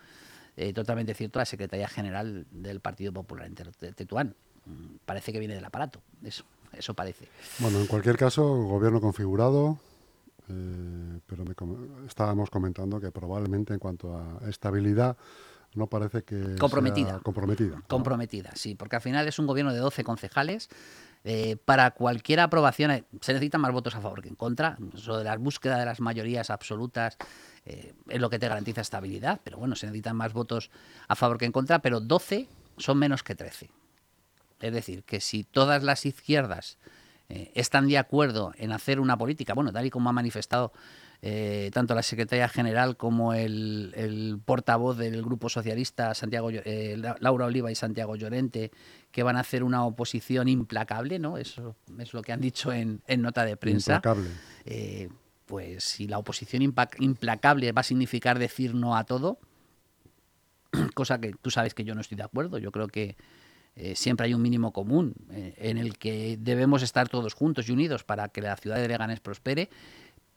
eh, 0.57 0.73
totalmente 0.73 1.13
cierto, 1.13 1.39
la 1.39 1.45
Secretaría 1.45 1.87
General 1.87 2.45
del 2.51 2.81
Partido 2.81 3.13
Popular 3.13 3.47
en 3.47 3.55
Tetuán. 3.95 4.35
Mm, 4.65 4.97
parece 5.05 5.31
que 5.31 5.39
viene 5.39 5.55
del 5.55 5.63
aparato, 5.63 6.01
eso, 6.21 6.43
eso 6.73 6.93
parece. 6.93 7.29
Bueno, 7.59 7.79
en 7.79 7.87
cualquier 7.87 8.17
caso, 8.17 8.45
gobierno 8.45 8.99
configurado, 8.99 9.79
pero 11.25 11.43
estábamos 12.07 12.49
comentando 12.49 12.99
que 12.99 13.11
probablemente 13.11 13.73
en 13.73 13.79
cuanto 13.79 14.17
a 14.17 14.39
estabilidad 14.49 15.17
no 15.75 15.87
parece 15.87 16.23
que 16.23 16.55
comprometida. 16.59 17.09
Sea 17.09 17.19
comprometida. 17.19 17.83
Comprometida, 17.87 18.51
sí, 18.55 18.75
porque 18.75 18.95
al 18.95 19.01
final 19.01 19.27
es 19.27 19.37
un 19.39 19.47
gobierno 19.47 19.73
de 19.73 19.79
12 19.79 20.03
concejales. 20.03 20.69
Eh, 21.25 21.57
para 21.65 21.91
cualquier 21.91 22.39
aprobación 22.39 22.91
eh, 22.91 23.03
se 23.19 23.33
necesitan 23.33 23.59
más 23.59 23.73
votos 23.73 23.93
a 23.93 24.01
favor 24.01 24.21
que 24.21 24.29
en 24.29 24.35
contra. 24.35 24.77
Eso 24.93 25.17
de 25.17 25.25
la 25.25 25.35
búsqueda 25.37 25.77
de 25.77 25.85
las 25.85 25.99
mayorías 25.99 26.49
absolutas 26.49 27.17
eh, 27.65 27.93
es 28.07 28.21
lo 28.21 28.29
que 28.29 28.39
te 28.39 28.47
garantiza 28.47 28.81
estabilidad, 28.81 29.41
pero 29.43 29.57
bueno, 29.57 29.75
se 29.75 29.85
necesitan 29.85 30.15
más 30.15 30.33
votos 30.33 30.71
a 31.07 31.15
favor 31.15 31.37
que 31.37 31.45
en 31.45 31.51
contra, 31.51 31.79
pero 31.79 31.99
12 31.99 32.47
son 32.77 32.97
menos 32.97 33.21
que 33.21 33.35
13. 33.35 33.69
Es 34.61 34.73
decir, 34.73 35.03
que 35.03 35.19
si 35.19 35.43
todas 35.43 35.83
las 35.83 36.05
izquierdas 36.05 36.77
están 37.29 37.87
de 37.87 37.97
acuerdo 37.97 38.53
en 38.57 38.71
hacer 38.71 38.99
una 38.99 39.17
política, 39.17 39.53
bueno, 39.53 39.71
tal 39.71 39.85
y 39.85 39.89
como 39.89 40.09
ha 40.09 40.13
manifestado 40.13 40.73
eh, 41.21 41.69
tanto 41.73 41.95
la 41.95 42.03
secretaria 42.03 42.47
general 42.47 42.95
como 42.95 43.33
el, 43.33 44.39
portavoz 44.45 44.97
del 44.97 45.21
Grupo 45.21 45.49
Socialista, 45.49 46.13
Santiago, 46.13 46.49
eh, 46.51 46.97
Laura 47.19 47.45
Oliva 47.45 47.69
y 47.69 47.75
Santiago 47.75 48.15
Llorente, 48.15 48.71
que 49.11 49.23
van 49.23 49.35
a 49.35 49.41
hacer 49.41 49.63
una 49.63 49.85
oposición 49.85 50.47
implacable, 50.47 51.19
¿no? 51.19 51.37
Eso 51.37 51.75
es 51.97 52.13
lo 52.13 52.21
que 52.21 52.31
han 52.31 52.39
dicho 52.39 52.71
en, 52.71 53.01
nota 53.17 53.43
de 53.43 53.57
prensa. 53.57 53.95
Implacable. 53.95 54.29
Eh, 54.65 55.09
pues 55.45 55.83
si 55.83 56.07
la 56.07 56.19
oposición 56.19 56.61
implacable 56.61 57.71
va 57.73 57.81
a 57.81 57.83
significar 57.83 58.39
decir 58.39 58.73
no 58.73 58.95
a 58.95 59.03
todo, 59.03 59.39
cosa 60.93 61.19
que 61.19 61.33
tú 61.33 61.51
sabes 61.51 61.73
que 61.73 61.83
yo 61.83 61.95
no 61.95 62.01
estoy 62.01 62.15
de 62.15 62.23
acuerdo, 62.23 62.59
yo 62.59 62.71
creo 62.71 62.87
que 62.87 63.17
siempre 63.95 64.25
hay 64.25 64.33
un 64.33 64.41
mínimo 64.41 64.73
común 64.73 65.13
en 65.29 65.77
el 65.77 65.97
que 65.97 66.37
debemos 66.39 66.83
estar 66.83 67.07
todos 67.09 67.33
juntos 67.33 67.69
y 67.69 67.71
unidos 67.71 68.03
para 68.03 68.29
que 68.29 68.41
la 68.41 68.55
ciudad 68.57 68.77
de 68.77 68.87
Leganés 68.87 69.19
prospere 69.19 69.69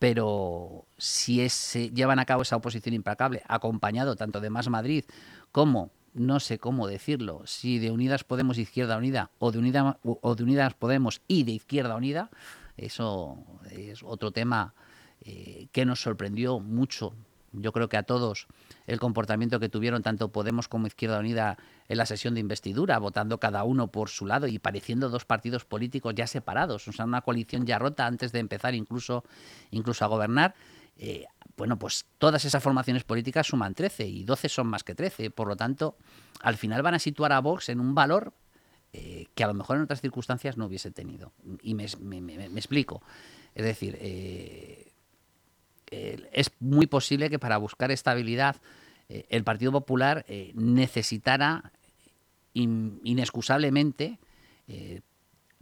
pero 0.02 0.84
si 0.98 1.48
se 1.48 1.90
llevan 1.90 2.18
a 2.18 2.24
cabo 2.24 2.42
esa 2.42 2.56
oposición 2.56 2.92
implacable, 2.92 3.44
acompañado 3.46 4.16
tanto 4.16 4.40
de 4.40 4.50
Más 4.50 4.68
Madrid 4.68 5.04
como, 5.52 5.92
no 6.12 6.40
sé 6.40 6.58
cómo 6.58 6.88
decirlo, 6.88 7.42
si 7.46 7.78
de 7.78 7.92
Unidas 7.92 8.24
Podemos 8.24 8.58
Izquierda 8.58 8.96
Unida 8.96 9.30
o 9.38 9.52
de, 9.52 9.94
o 10.02 10.34
de 10.34 10.42
Unidas 10.42 10.74
Podemos 10.74 11.22
y 11.28 11.44
de 11.44 11.52
Izquierda 11.52 11.94
Unida, 11.94 12.30
eso 12.76 13.38
es 13.70 14.02
otro 14.02 14.32
tema 14.32 14.74
eh, 15.20 15.68
que 15.70 15.84
nos 15.84 16.02
sorprendió 16.02 16.58
mucho 16.58 17.14
yo 17.52 17.72
creo 17.72 17.88
que 17.88 17.96
a 17.96 18.02
todos 18.02 18.46
el 18.86 18.98
comportamiento 18.98 19.60
que 19.60 19.68
tuvieron 19.68 20.02
tanto 20.02 20.32
Podemos 20.32 20.68
como 20.68 20.86
Izquierda 20.86 21.18
Unida 21.18 21.58
en 21.88 21.98
la 21.98 22.06
sesión 22.06 22.34
de 22.34 22.40
investidura, 22.40 22.98
votando 22.98 23.38
cada 23.38 23.64
uno 23.64 23.88
por 23.88 24.08
su 24.08 24.26
lado 24.26 24.46
y 24.46 24.58
pareciendo 24.58 25.10
dos 25.10 25.24
partidos 25.24 25.64
políticos 25.64 26.14
ya 26.14 26.26
separados, 26.26 26.88
o 26.88 26.92
sea, 26.92 27.04
una 27.04 27.22
coalición 27.22 27.66
ya 27.66 27.78
rota 27.78 28.06
antes 28.06 28.32
de 28.32 28.38
empezar 28.38 28.74
incluso, 28.74 29.24
incluso 29.70 30.04
a 30.04 30.08
gobernar. 30.08 30.54
Eh, 30.96 31.26
bueno, 31.56 31.78
pues 31.78 32.06
todas 32.18 32.44
esas 32.44 32.62
formaciones 32.62 33.04
políticas 33.04 33.46
suman 33.46 33.74
13 33.74 34.06
y 34.06 34.24
12 34.24 34.48
son 34.48 34.66
más 34.68 34.84
que 34.84 34.94
13. 34.94 35.30
Por 35.30 35.48
lo 35.48 35.56
tanto, 35.56 35.96
al 36.40 36.56
final 36.56 36.82
van 36.82 36.94
a 36.94 36.98
situar 36.98 37.32
a 37.32 37.40
Vox 37.40 37.68
en 37.68 37.80
un 37.80 37.94
valor 37.94 38.32
eh, 38.92 39.26
que 39.34 39.42
a 39.42 39.46
lo 39.46 39.54
mejor 39.54 39.76
en 39.76 39.82
otras 39.82 40.00
circunstancias 40.00 40.56
no 40.56 40.66
hubiese 40.66 40.90
tenido. 40.90 41.32
Y 41.62 41.74
me, 41.74 41.84
explico. 41.84 43.02
Es 43.54 43.64
decir, 43.64 43.96
eh, 44.00 44.91
eh, 45.92 46.30
es 46.32 46.50
muy 46.58 46.86
posible 46.86 47.28
que 47.28 47.38
para 47.38 47.58
buscar 47.58 47.90
estabilidad 47.90 48.56
eh, 49.10 49.26
el 49.28 49.44
Partido 49.44 49.72
Popular 49.72 50.24
eh, 50.26 50.52
necesitara 50.54 51.70
inexcusablemente 52.54 54.18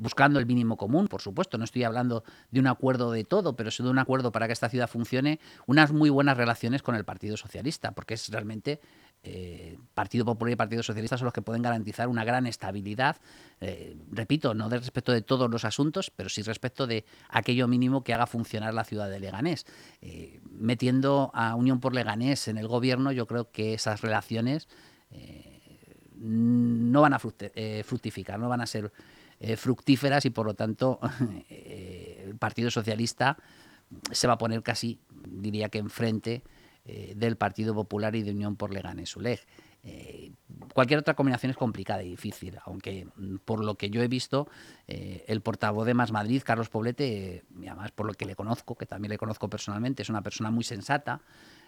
buscando 0.00 0.38
el 0.38 0.46
mínimo 0.46 0.76
común, 0.78 1.08
por 1.08 1.20
supuesto, 1.20 1.58
no 1.58 1.64
estoy 1.64 1.84
hablando 1.84 2.24
de 2.50 2.58
un 2.58 2.66
acuerdo 2.66 3.12
de 3.12 3.24
todo, 3.24 3.54
pero 3.54 3.70
sí 3.70 3.82
de 3.82 3.90
un 3.90 3.98
acuerdo 3.98 4.32
para 4.32 4.46
que 4.46 4.54
esta 4.54 4.70
ciudad 4.70 4.88
funcione, 4.88 5.40
unas 5.66 5.92
muy 5.92 6.08
buenas 6.08 6.38
relaciones 6.38 6.82
con 6.82 6.94
el 6.94 7.04
Partido 7.04 7.36
Socialista, 7.36 7.92
porque 7.92 8.14
es 8.14 8.30
realmente 8.30 8.80
eh, 9.22 9.76
Partido 9.92 10.24
Popular 10.24 10.54
y 10.54 10.56
Partido 10.56 10.82
Socialista 10.82 11.18
son 11.18 11.26
los 11.26 11.34
que 11.34 11.42
pueden 11.42 11.60
garantizar 11.60 12.08
una 12.08 12.24
gran 12.24 12.46
estabilidad, 12.46 13.18
eh, 13.60 13.94
repito, 14.10 14.54
no 14.54 14.70
de 14.70 14.78
respecto 14.78 15.12
de 15.12 15.20
todos 15.20 15.50
los 15.50 15.66
asuntos, 15.66 16.10
pero 16.10 16.30
sí 16.30 16.40
respecto 16.40 16.86
de 16.86 17.04
aquello 17.28 17.68
mínimo 17.68 18.02
que 18.02 18.14
haga 18.14 18.26
funcionar 18.26 18.72
la 18.72 18.84
ciudad 18.84 19.10
de 19.10 19.20
Leganés. 19.20 19.66
Eh, 20.00 20.40
metiendo 20.50 21.30
a 21.34 21.54
Unión 21.56 21.78
por 21.78 21.94
Leganés 21.94 22.48
en 22.48 22.56
el 22.56 22.68
gobierno, 22.68 23.12
yo 23.12 23.26
creo 23.26 23.50
que 23.50 23.74
esas 23.74 24.00
relaciones 24.00 24.66
no 26.22 27.00
van 27.00 27.14
a 27.14 27.18
fructificar, 27.18 28.38
no 28.38 28.48
van 28.48 28.60
a 28.60 28.66
ser 28.66 28.92
fructíferas 29.56 30.24
y 30.26 30.30
por 30.30 30.46
lo 30.46 30.54
tanto 30.54 31.00
el 31.48 32.36
Partido 32.36 32.70
Socialista 32.70 33.36
se 34.10 34.26
va 34.26 34.34
a 34.34 34.38
poner 34.38 34.62
casi, 34.62 35.00
diría 35.26 35.68
que 35.68 35.78
enfrente 35.78 36.42
eh, 36.84 37.12
del 37.16 37.36
Partido 37.36 37.74
Popular 37.74 38.14
y 38.16 38.22
de 38.22 38.30
Unión 38.30 38.56
por 38.56 38.72
Leganés 38.72 39.14
Uleg. 39.16 39.40
Eh, 39.82 40.32
cualquier 40.74 41.00
otra 41.00 41.14
combinación 41.14 41.50
es 41.50 41.56
complicada 41.56 42.02
y 42.02 42.10
difícil, 42.10 42.58
aunque 42.64 43.06
mm, 43.16 43.36
por 43.44 43.64
lo 43.64 43.76
que 43.76 43.90
yo 43.90 44.02
he 44.02 44.08
visto, 44.08 44.48
eh, 44.86 45.24
el 45.28 45.40
portavoz 45.40 45.86
de 45.86 45.94
Más 45.94 46.12
Madrid, 46.12 46.42
Carlos 46.44 46.68
Poblete, 46.68 47.44
y 47.60 47.66
además 47.66 47.92
por 47.92 48.06
lo 48.06 48.14
que 48.14 48.26
le 48.26 48.34
conozco, 48.34 48.76
que 48.76 48.86
también 48.86 49.10
le 49.10 49.18
conozco 49.18 49.48
personalmente, 49.48 50.02
es 50.02 50.08
una 50.08 50.22
persona 50.22 50.50
muy 50.50 50.64
sensata, 50.64 51.20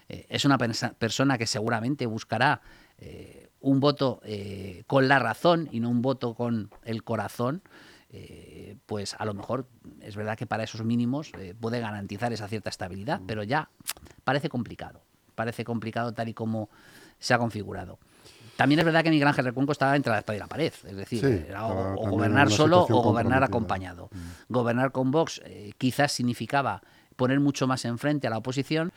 es 0.07 0.45
una 0.45 0.57
persona 0.57 1.37
que 1.37 1.47
seguramente 1.47 2.05
buscará 2.05 2.61
un 3.59 3.79
voto 3.79 4.21
con 4.87 5.07
la 5.07 5.19
razón 5.19 5.69
y 5.71 5.79
no 5.79 5.89
un 5.89 6.01
voto 6.01 6.35
con 6.35 6.69
el 6.83 7.03
corazón. 7.03 7.61
pues 8.85 9.15
a 9.17 9.25
lo 9.25 9.33
mejor 9.33 9.67
es 10.01 10.15
verdad 10.15 10.37
que 10.37 10.45
para 10.45 10.63
esos 10.63 10.83
mínimos 10.83 11.31
puede 11.59 11.79
garantizar 11.79 12.31
esa 12.33 12.47
cierta 12.47 12.69
estabilidad, 12.69 13.21
pero 13.25 13.43
ya 13.43 13.69
parece 14.23 14.49
complicado 14.49 15.01
parece 15.33 15.63
complicado 15.63 16.13
tal 16.13 16.29
y 16.29 16.33
como 16.33 16.69
se 17.19 17.33
ha 17.33 17.37
configurado. 17.37 17.99
También 18.55 18.79
es 18.79 18.85
verdad 18.85 19.03
que 19.03 19.09
Miguel 19.09 19.27
Ángel 19.27 19.45
Recuenco 19.45 19.71
estaba 19.71 19.95
entre 19.95 20.11
la 20.11 20.19
espada 20.19 20.35
y 20.35 20.39
la 20.39 20.47
pared, 20.47 20.71
es 20.83 20.95
decir, 20.95 21.47
o, 21.59 22.07
gobernar 22.07 22.51
solo 22.51 22.83
o 22.83 23.01
gobernar 23.01 23.43
acompañado. 23.43 24.09
Mm. 24.11 24.53
Gobernar 24.53 24.91
con 24.91 25.09
Vox 25.09 25.41
eh, 25.45 25.71
quizás 25.77 26.11
significaba 26.11 26.81
poner 27.15 27.39
mucho 27.39 27.65
más 27.67 27.83
enfrente 27.85 28.27
a 28.27 28.29
la 28.29 28.37
oposición, 28.37 28.91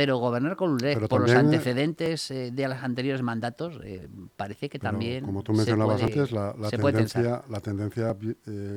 pero 0.00 0.16
gobernar 0.16 0.56
con 0.56 0.72
ULEG 0.72 1.08
por 1.08 1.20
los 1.20 1.30
antecedentes 1.30 2.30
eh, 2.30 2.50
de 2.50 2.66
los 2.66 2.78
anteriores 2.78 3.20
mandatos 3.20 3.78
eh, 3.84 4.08
parece 4.34 4.70
que 4.70 4.78
también. 4.78 5.26
Como 5.26 5.42
tú 5.42 5.52
mencionabas 5.52 6.02
antes, 6.02 6.32
la, 6.32 6.54
tendencia, 6.70 7.42
la 7.50 7.60
tendencia 7.60 8.16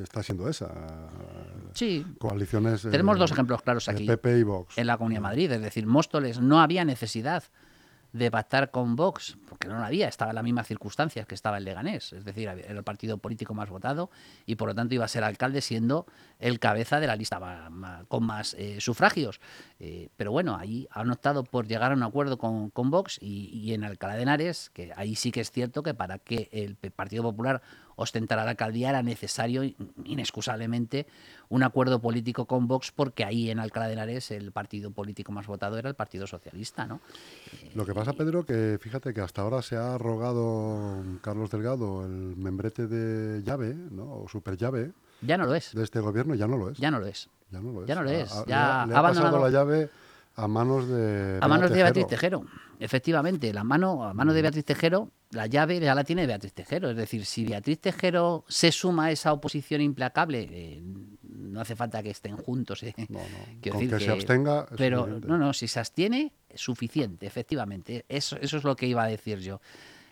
está 0.04 0.22
siendo 0.22 0.50
esa. 0.50 0.70
Sí. 1.72 2.06
Coaliciones. 2.20 2.82
Tenemos 2.82 3.18
dos 3.18 3.32
ejemplos 3.32 3.62
claros 3.62 3.88
aquí. 3.88 4.06
PP 4.06 4.40
y 4.40 4.44
Vox. 4.44 4.78
En 4.78 4.86
la 4.86 4.98
Comunidad 4.98 5.20
de 5.20 5.24
Madrid. 5.24 5.52
Es 5.54 5.62
decir, 5.62 5.88
Móstoles 5.88 6.42
no 6.42 6.60
había 6.60 6.84
necesidad 6.84 7.46
de 8.12 8.30
pactar 8.30 8.70
con 8.70 8.98
Vox, 8.98 9.38
porque 9.54 9.68
no 9.68 9.78
lo 9.78 9.86
había, 9.86 10.08
estaba 10.08 10.32
en 10.32 10.36
las 10.36 10.44
mismas 10.44 10.66
circunstancias 10.66 11.28
que 11.28 11.36
estaba 11.36 11.60
el 11.60 11.64
Leganés, 11.64 12.12
es 12.12 12.26
decir, 12.26 12.48
era 12.48 12.60
el 12.60 12.84
partido 12.84 13.20
político 13.20 13.54
más 13.54 13.70
votado 13.70 14.10
y 14.48 14.56
por 14.56 14.68
lo 14.68 14.74
tanto 14.74 14.96
iba 14.96 15.06
a 15.06 15.08
ser 15.08 15.24
alcalde 15.24 15.62
siendo 15.62 16.08
el 16.40 16.60
cabeza 16.60 17.00
de 17.00 17.06
la 17.06 17.16
lista 17.16 17.40
con 18.08 18.24
más 18.24 18.56
eh, 18.56 18.82
sufragios. 18.82 19.40
Eh, 19.80 20.10
pero 20.18 20.32
bueno, 20.32 20.58
ahí 20.58 20.88
han 20.90 21.12
optado 21.12 21.44
por 21.44 21.68
llegar 21.68 21.92
a 21.92 21.96
un 21.96 22.02
acuerdo 22.02 22.40
con, 22.40 22.72
con 22.72 22.90
Vox 22.90 23.20
y, 23.22 23.74
en 23.76 23.84
Alcalá 23.84 24.16
de 24.16 24.24
Henares, 24.24 24.72
que 24.72 24.92
ahí 24.96 25.16
sí 25.16 25.32
que 25.32 25.42
es 25.42 25.52
cierto 25.52 25.84
que 25.84 25.94
para 25.94 26.18
que 26.18 26.50
el 26.52 26.76
Partido 26.76 27.22
Popular 27.22 27.62
ostentar 27.96 28.40
a 28.40 28.44
la 28.44 28.52
alcaldía 28.52 28.90
era 28.90 29.04
necesario, 29.04 29.64
inexcusablemente, 30.04 31.08
un 31.50 31.64
acuerdo 31.64 32.02
político 32.02 32.46
con 32.46 32.68
Vox, 32.68 32.92
porque 32.92 33.24
ahí 33.24 33.50
en 33.50 33.60
Alcalá 33.60 33.88
de 33.88 33.94
Henares 33.94 34.32
el 34.32 34.52
partido 34.52 34.92
político 34.92 35.32
más 35.32 35.46
votado 35.46 35.78
era 35.78 35.90
el 35.90 35.96
Partido 35.96 36.26
Socialista. 36.26 36.86
¿no? 36.86 37.02
Lo 37.76 37.86
que 37.86 37.94
pasa, 37.94 38.14
Pedro, 38.14 38.46
que 38.46 38.78
fíjate 38.82 39.14
que 39.14 39.22
hasta 39.22 39.43
ahora 39.44 39.62
se 39.62 39.76
ha 39.76 39.96
arrogado 39.96 41.04
Carlos 41.22 41.52
Delgado 41.52 42.06
el 42.06 42.36
membrete 42.38 42.88
de 42.88 43.44
llave, 43.44 43.74
¿no? 43.74 44.24
o 44.24 44.28
super 44.28 44.58
llave. 44.58 44.92
Ya 45.22 45.38
no 45.38 45.46
lo 45.46 45.56
es. 45.56 45.74
De 45.74 45.84
este 45.84 46.00
gobierno 46.00 46.36
ya 46.36 46.48
no 46.48 46.58
lo 46.58 46.70
es. 46.70 46.78
Ya 46.78 46.92
no 46.92 47.00
lo 47.00 47.06
es. 47.06 47.30
Ya 47.52 47.60
no 47.60 47.72
lo 47.72 47.82
es. 47.82 47.88
Ya 47.88 47.96
no 47.96 48.04
lo 48.04 48.10
es. 48.10 48.32
Ha, 48.32 48.46
ya 48.46 48.86
le 48.88 48.96
ha, 48.96 49.02
pasado 49.02 49.40
la 49.40 49.50
llave 49.50 49.90
a 50.36 50.48
manos 50.48 50.88
de 50.88 51.38
a 51.42 51.48
manos 51.48 51.72
de 51.72 51.84
Beatriz 51.84 52.08
Tejero. 52.08 52.46
Efectivamente, 52.80 53.54
la 53.54 53.64
mano 53.64 54.04
a 54.04 54.14
mano 54.14 54.34
de 54.34 54.42
Beatriz 54.42 54.66
Tejero, 54.66 55.12
la 55.32 55.48
llave 55.48 55.80
ya 55.80 55.94
la 55.94 56.04
tiene 56.04 56.26
Beatriz 56.26 56.54
Tejero. 56.54 56.90
Es 56.90 56.98
decir, 56.98 57.26
si 57.26 57.46
Beatriz 57.46 57.80
Tejero 57.80 58.44
se 58.48 58.72
suma 58.72 59.06
a 59.06 59.12
esa 59.12 59.32
oposición 59.32 59.82
implacable, 59.82 60.48
eh, 60.52 60.84
no 61.22 61.62
hace 61.62 61.76
falta 61.76 62.02
que 62.02 62.10
estén 62.10 62.36
juntos. 62.36 62.82
Eh. 62.84 62.96
No, 63.10 63.20
no. 63.20 63.26
Con 63.72 63.80
decir 63.80 63.98
que, 63.98 64.06
se 64.06 64.12
abstenga. 64.12 64.66
pero 64.76 65.00
suficiente. 65.02 65.28
no, 65.28 65.38
no, 65.38 65.54
si 65.54 65.68
se 65.68 65.80
abstiene, 65.80 66.34
es 66.50 66.62
suficiente, 66.62 67.28
efectivamente. 67.28 68.06
Eso, 68.10 68.38
eso 68.42 68.58
es 68.58 68.64
lo 68.64 68.76
que 68.76 68.88
iba 68.88 69.04
a 69.04 69.08
decir 69.08 69.40
yo. 69.40 69.62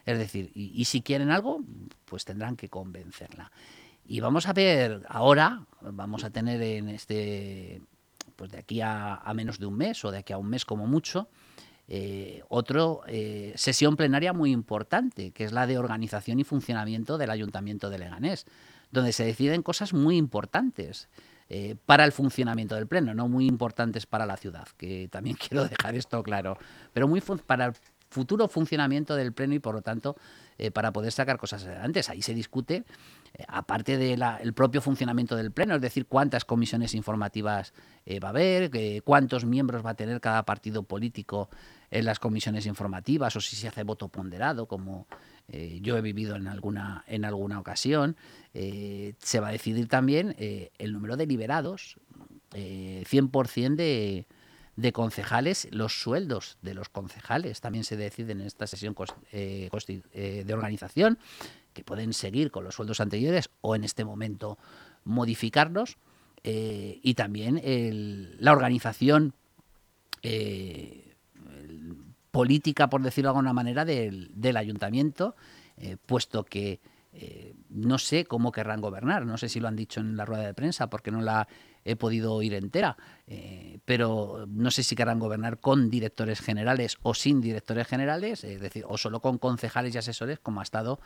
Es 0.05 0.17
decir, 0.17 0.51
y, 0.53 0.71
y 0.79 0.85
si 0.85 1.01
quieren 1.01 1.31
algo, 1.31 1.61
pues 2.05 2.25
tendrán 2.25 2.55
que 2.55 2.69
convencerla. 2.69 3.51
Y 4.05 4.19
vamos 4.19 4.47
a 4.47 4.53
ver 4.53 5.03
ahora, 5.07 5.65
vamos 5.81 6.23
a 6.23 6.31
tener 6.31 6.61
en 6.61 6.89
este 6.89 7.81
pues 8.35 8.51
de 8.51 8.59
aquí 8.59 8.81
a, 8.81 9.15
a, 9.15 9.33
menos 9.33 9.59
de 9.59 9.65
un 9.65 9.77
mes 9.77 10.03
o 10.05 10.11
de 10.11 10.19
aquí 10.19 10.33
a 10.33 10.37
un 10.37 10.49
mes 10.49 10.65
como 10.65 10.87
mucho, 10.87 11.29
eh, 11.93 12.41
otra 12.47 12.83
eh, 13.07 13.51
sesión 13.57 13.97
plenaria 13.97 14.31
muy 14.31 14.51
importante, 14.51 15.31
que 15.31 15.43
es 15.43 15.51
la 15.51 15.67
de 15.67 15.77
organización 15.77 16.39
y 16.39 16.45
funcionamiento 16.45 17.17
del 17.17 17.29
Ayuntamiento 17.29 17.89
de 17.89 17.99
Leganés, 17.99 18.45
donde 18.91 19.11
se 19.11 19.25
deciden 19.25 19.61
cosas 19.61 19.93
muy 19.93 20.15
importantes. 20.15 21.09
Eh, 21.53 21.75
para 21.85 22.05
el 22.05 22.13
funcionamiento 22.13 22.75
del 22.75 22.87
pleno, 22.87 23.13
no 23.13 23.27
muy 23.27 23.45
importantes 23.45 24.05
para 24.05 24.25
la 24.25 24.37
ciudad, 24.37 24.69
que 24.77 25.09
también 25.11 25.35
quiero 25.49 25.67
dejar 25.67 25.95
esto 25.95 26.23
claro, 26.23 26.57
pero 26.93 27.09
muy 27.09 27.19
para 27.19 27.65
el 27.65 27.73
futuro 28.09 28.47
funcionamiento 28.47 29.17
del 29.17 29.33
pleno 29.33 29.55
y 29.55 29.59
por 29.59 29.75
lo 29.75 29.81
tanto 29.81 30.15
eh, 30.57 30.71
para 30.71 30.93
poder 30.93 31.11
sacar 31.11 31.37
cosas 31.37 31.65
adelante. 31.65 32.01
Ahí 32.07 32.21
se 32.21 32.33
discute, 32.33 32.85
aparte 33.47 33.97
del 33.97 34.53
propio 34.53 34.81
funcionamiento 34.81 35.35
del 35.35 35.51
pleno, 35.51 35.75
es 35.75 35.81
decir, 35.81 36.05
cuántas 36.05 36.45
comisiones 36.45 36.93
informativas 36.93 37.73
eh, 38.05 38.19
va 38.19 38.29
a 38.29 38.31
haber, 38.31 38.71
cuántos 39.03 39.45
miembros 39.45 39.85
va 39.85 39.91
a 39.91 39.95
tener 39.95 40.19
cada 40.21 40.43
partido 40.43 40.83
político 40.83 41.49
en 41.89 42.05
las 42.05 42.19
comisiones 42.19 42.65
informativas 42.65 43.35
o 43.35 43.41
si 43.41 43.55
se 43.55 43.67
hace 43.67 43.83
voto 43.83 44.07
ponderado, 44.09 44.67
como 44.67 45.07
yo 45.81 45.97
he 45.97 46.01
vivido 46.01 46.37
en 46.37 46.47
alguna, 46.47 47.03
en 47.07 47.25
alguna 47.25 47.59
ocasión. 47.59 48.15
se 48.53 49.39
va 49.41 49.49
a 49.49 49.51
decidir 49.51 49.89
también 49.89 50.33
el 50.37 50.93
número 50.93 51.17
de 51.17 51.25
liberados, 51.25 51.97
100% 52.53 53.75
de 53.75 54.27
de 54.75 54.93
concejales, 54.93 55.67
los 55.71 56.01
sueldos 56.01 56.57
de 56.61 56.73
los 56.73 56.89
concejales 56.89 57.61
también 57.61 57.83
se 57.83 57.97
deciden 57.97 58.41
en 58.41 58.47
esta 58.47 58.67
sesión 58.67 58.95
eh, 59.31 59.69
eh, 60.13 60.43
de 60.45 60.53
organización, 60.53 61.19
que 61.73 61.83
pueden 61.83 62.13
seguir 62.13 62.51
con 62.51 62.63
los 62.63 62.75
sueldos 62.75 63.01
anteriores 63.01 63.49
o 63.61 63.75
en 63.75 63.83
este 63.83 64.05
momento 64.05 64.57
modificarlos, 65.03 65.97
eh, 66.43 66.99
y 67.03 67.13
también 67.13 67.61
la 68.39 68.51
organización 68.51 69.33
política, 72.31 72.89
por 72.89 73.01
decirlo 73.01 73.29
de 73.29 73.31
alguna 73.31 73.53
manera, 73.53 73.85
del, 73.85 74.57
ayuntamiento, 74.57 75.35
puesto 76.05 76.43
que 76.43 76.79
no 77.69 77.97
sé 77.97 78.25
cómo 78.25 78.51
querrán 78.51 78.81
gobernar, 78.81 79.25
no 79.25 79.37
sé 79.37 79.49
si 79.49 79.59
lo 79.59 79.67
han 79.67 79.75
dicho 79.75 79.99
en 79.99 80.15
la 80.15 80.25
rueda 80.25 80.45
de 80.45 80.53
prensa, 80.53 80.89
porque 80.89 81.11
no 81.11 81.21
la 81.21 81.47
he 81.83 81.95
podido 81.95 82.33
oír 82.33 82.53
entera, 82.53 82.97
eh, 83.27 83.79
pero 83.85 84.45
no 84.47 84.71
sé 84.71 84.83
si 84.83 84.95
querrán 84.95 85.19
gobernar 85.19 85.59
con 85.59 85.89
directores 85.89 86.39
generales 86.39 86.97
o 87.01 87.13
sin 87.13 87.41
directores 87.41 87.87
generales, 87.87 88.43
es 88.43 88.61
decir, 88.61 88.85
o 88.87 88.97
solo 88.97 89.21
con 89.21 89.37
concejales 89.37 89.95
y 89.95 89.97
asesores, 89.97 90.39
como 90.39 90.59
ha 90.59 90.63
estado 90.63 90.99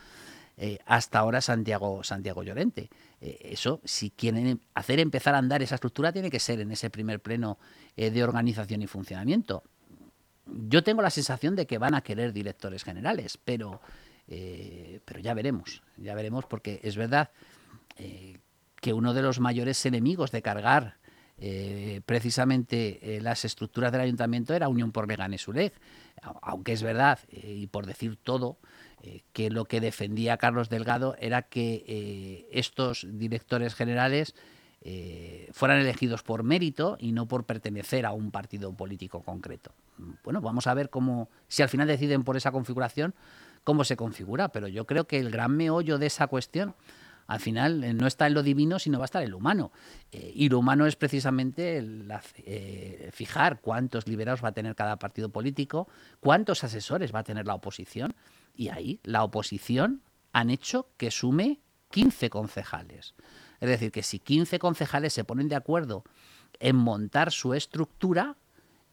eh, 0.57 0.79
hasta 0.85 1.19
ahora 1.19 1.41
Santiago, 1.41 2.03
Santiago 2.03 2.43
Llorente. 2.43 2.89
Eh, 3.21 3.37
eso, 3.51 3.81
si 3.83 4.11
quieren 4.11 4.61
hacer 4.73 4.99
empezar 4.99 5.35
a 5.35 5.39
andar 5.39 5.61
esa 5.61 5.75
estructura, 5.75 6.11
tiene 6.11 6.29
que 6.29 6.39
ser 6.39 6.59
en 6.59 6.71
ese 6.71 6.89
primer 6.89 7.21
pleno 7.21 7.57
de 7.95 8.23
organización 8.23 8.81
y 8.81 8.87
funcionamiento. 8.87 9.63
Yo 10.45 10.83
tengo 10.83 11.01
la 11.01 11.09
sensación 11.09 11.55
de 11.55 11.65
que 11.65 11.77
van 11.77 11.95
a 11.95 12.01
querer 12.01 12.33
directores 12.33 12.83
generales, 12.83 13.39
pero, 13.43 13.79
pero 14.27 15.19
ya 15.21 15.33
veremos, 15.33 15.81
ya 15.95 16.13
veremos, 16.13 16.45
porque 16.45 16.81
es 16.83 16.97
verdad 16.97 17.31
que 17.95 18.93
uno 18.93 19.13
de 19.13 19.21
los 19.21 19.39
mayores 19.39 19.85
enemigos 19.85 20.31
de 20.31 20.41
cargar 20.41 20.97
eh, 21.37 22.01
precisamente 22.05 23.17
eh, 23.17 23.21
las 23.21 23.43
estructuras 23.43 23.91
del 23.91 24.01
ayuntamiento 24.01 24.53
era 24.53 24.69
Unión 24.69 24.93
por 24.93 25.07
Leganés 25.07 25.47
ULEG, 25.47 25.73
aunque 26.41 26.71
es 26.71 26.81
verdad, 26.81 27.19
eh, 27.29 27.55
y 27.57 27.67
por 27.67 27.85
decir 27.85 28.15
todo, 28.15 28.57
que 29.33 29.49
lo 29.49 29.65
que 29.65 29.81
defendía 29.81 30.37
Carlos 30.37 30.69
Delgado 30.69 31.15
era 31.19 31.43
que 31.43 32.47
estos 32.51 33.07
directores 33.09 33.75
generales 33.75 34.35
fueran 35.51 35.79
elegidos 35.79 36.21
por 36.21 36.43
mérito 36.43 36.95
y 36.99 37.11
no 37.11 37.27
por 37.27 37.45
pertenecer 37.45 38.05
a 38.05 38.11
un 38.11 38.31
partido 38.31 38.73
político 38.73 39.23
concreto. 39.23 39.71
Bueno, 40.23 40.41
vamos 40.41 40.67
a 40.67 40.73
ver 40.73 40.89
cómo, 40.89 41.29
si 41.47 41.63
al 41.63 41.69
final 41.69 41.87
deciden 41.87 42.23
por 42.23 42.37
esa 42.37 42.51
configuración, 42.51 43.15
cómo 43.63 43.83
se 43.83 43.97
configura, 43.97 44.49
pero 44.49 44.67
yo 44.67 44.85
creo 44.85 45.05
que 45.05 45.17
el 45.17 45.31
gran 45.31 45.57
meollo 45.57 45.97
de 45.97 46.05
esa 46.05 46.27
cuestión 46.27 46.75
al 47.27 47.39
final 47.39 47.83
eh, 47.83 47.93
no 47.93 48.07
está 48.07 48.27
en 48.27 48.33
lo 48.33 48.43
divino, 48.43 48.79
sino 48.79 48.99
va 48.99 49.05
a 49.05 49.05
estar 49.05 49.23
en 49.23 49.31
lo 49.31 49.37
humano. 49.37 49.71
Eh, 50.11 50.31
y 50.35 50.49
lo 50.49 50.59
humano 50.59 50.85
es 50.85 50.95
precisamente 50.95 51.83
eh, 52.45 53.09
fijar 53.11 53.61
cuántos 53.61 54.07
liberados 54.07 54.43
va 54.43 54.49
a 54.49 54.53
tener 54.53 54.75
cada 54.75 54.97
partido 54.97 55.29
político, 55.29 55.87
cuántos 56.19 56.63
asesores 56.63 57.13
va 57.13 57.19
a 57.19 57.23
tener 57.23 57.47
la 57.47 57.55
oposición. 57.55 58.15
Y 58.53 58.69
ahí 58.69 58.99
la 59.03 59.23
oposición 59.23 60.01
han 60.33 60.49
hecho 60.49 60.89
que 60.97 61.11
sume 61.11 61.61
15 61.91 62.29
concejales. 62.29 63.15
Es 63.59 63.69
decir, 63.69 63.91
que 63.91 64.03
si 64.03 64.19
15 64.19 64.59
concejales 64.59 65.13
se 65.13 65.23
ponen 65.23 65.47
de 65.47 65.55
acuerdo 65.55 66.03
en 66.59 66.75
montar 66.75 67.31
su 67.31 67.53
estructura, 67.53 68.37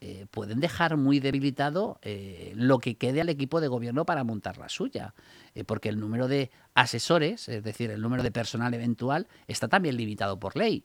eh, 0.05 0.25
pueden 0.29 0.59
dejar 0.59 0.97
muy 0.97 1.21
debilitado 1.21 1.97
eh, 2.01 2.51
lo 2.57 2.79
que 2.79 2.95
quede 2.95 3.21
al 3.21 3.29
equipo 3.29 3.61
de 3.61 3.69
gobierno 3.69 4.03
para 4.05 4.25
montar 4.25 4.57
la 4.57 4.67
suya. 4.67 5.13
Eh, 5.55 5.63
porque 5.63 5.87
el 5.87 5.97
número 5.97 6.27
de 6.27 6.51
asesores, 6.73 7.47
es 7.47 7.63
decir, 7.63 7.89
el 7.89 8.01
número 8.01 8.21
de 8.21 8.29
personal 8.29 8.73
eventual, 8.73 9.29
está 9.47 9.69
también 9.69 9.95
limitado 9.95 10.37
por 10.37 10.57
ley. 10.57 10.83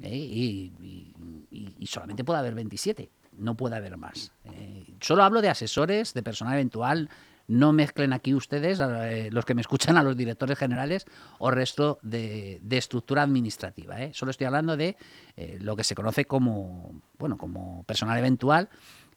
Y, 0.00 0.72
solamente 1.86 2.24
puede 2.24 2.40
haber 2.40 2.54
27, 2.56 3.08
no 3.38 3.56
puede 3.56 3.76
haber 3.76 3.96
más. 3.96 4.32
solo 5.00 5.22
hablo 5.22 5.40
de 5.40 5.50
asesores, 5.50 6.12
de 6.12 6.24
personal 6.24 6.54
eventual, 6.54 7.08
no 7.48 7.72
mezclen 7.72 8.12
aquí 8.12 8.34
ustedes, 8.34 8.78
eh, 8.80 9.30
los 9.32 9.44
que 9.46 9.54
me 9.54 9.62
escuchan, 9.62 9.96
a 9.96 10.02
los 10.02 10.16
directores 10.16 10.58
generales 10.58 11.06
o 11.38 11.50
resto 11.50 11.98
de, 12.02 12.60
estructura 12.70 13.22
administrativa. 13.22 14.00
¿eh? 14.00 14.12
Solo 14.14 14.30
estoy 14.30 14.46
hablando 14.46 14.76
de 14.76 14.96
eh, 15.36 15.58
lo 15.60 15.74
que 15.74 15.82
se 15.82 15.94
conoce 15.94 16.26
como, 16.26 17.00
bueno, 17.18 17.38
como 17.38 17.82
personal 17.84 18.18
eventual, 18.18 18.68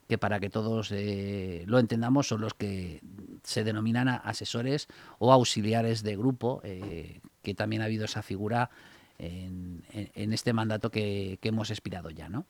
que 0.08 0.18
para 0.18 0.40
que 0.40 0.50
todos 0.50 0.92
lo 0.92 1.80
entendamos 1.80 2.28
son 2.28 2.42
los 2.42 2.54
que 2.54 3.02
se 3.44 3.64
denominan 3.64 4.10
asesores 4.10 4.90
o 5.20 5.32
auxiliares 5.32 6.04
de 6.04 6.18
grupo, 6.18 6.62
que 6.62 7.56
también 7.56 7.82
ha 7.82 7.86
habido 7.86 8.04
esa 8.04 8.22
figura 8.22 8.72
en, 9.20 9.86
este 10.34 10.52
mandato 10.52 10.92
que, 10.92 11.40
que 11.42 11.48
hemos 11.48 11.70
expirado 11.70 12.10
ya, 12.10 12.28
¿no? 12.28 12.46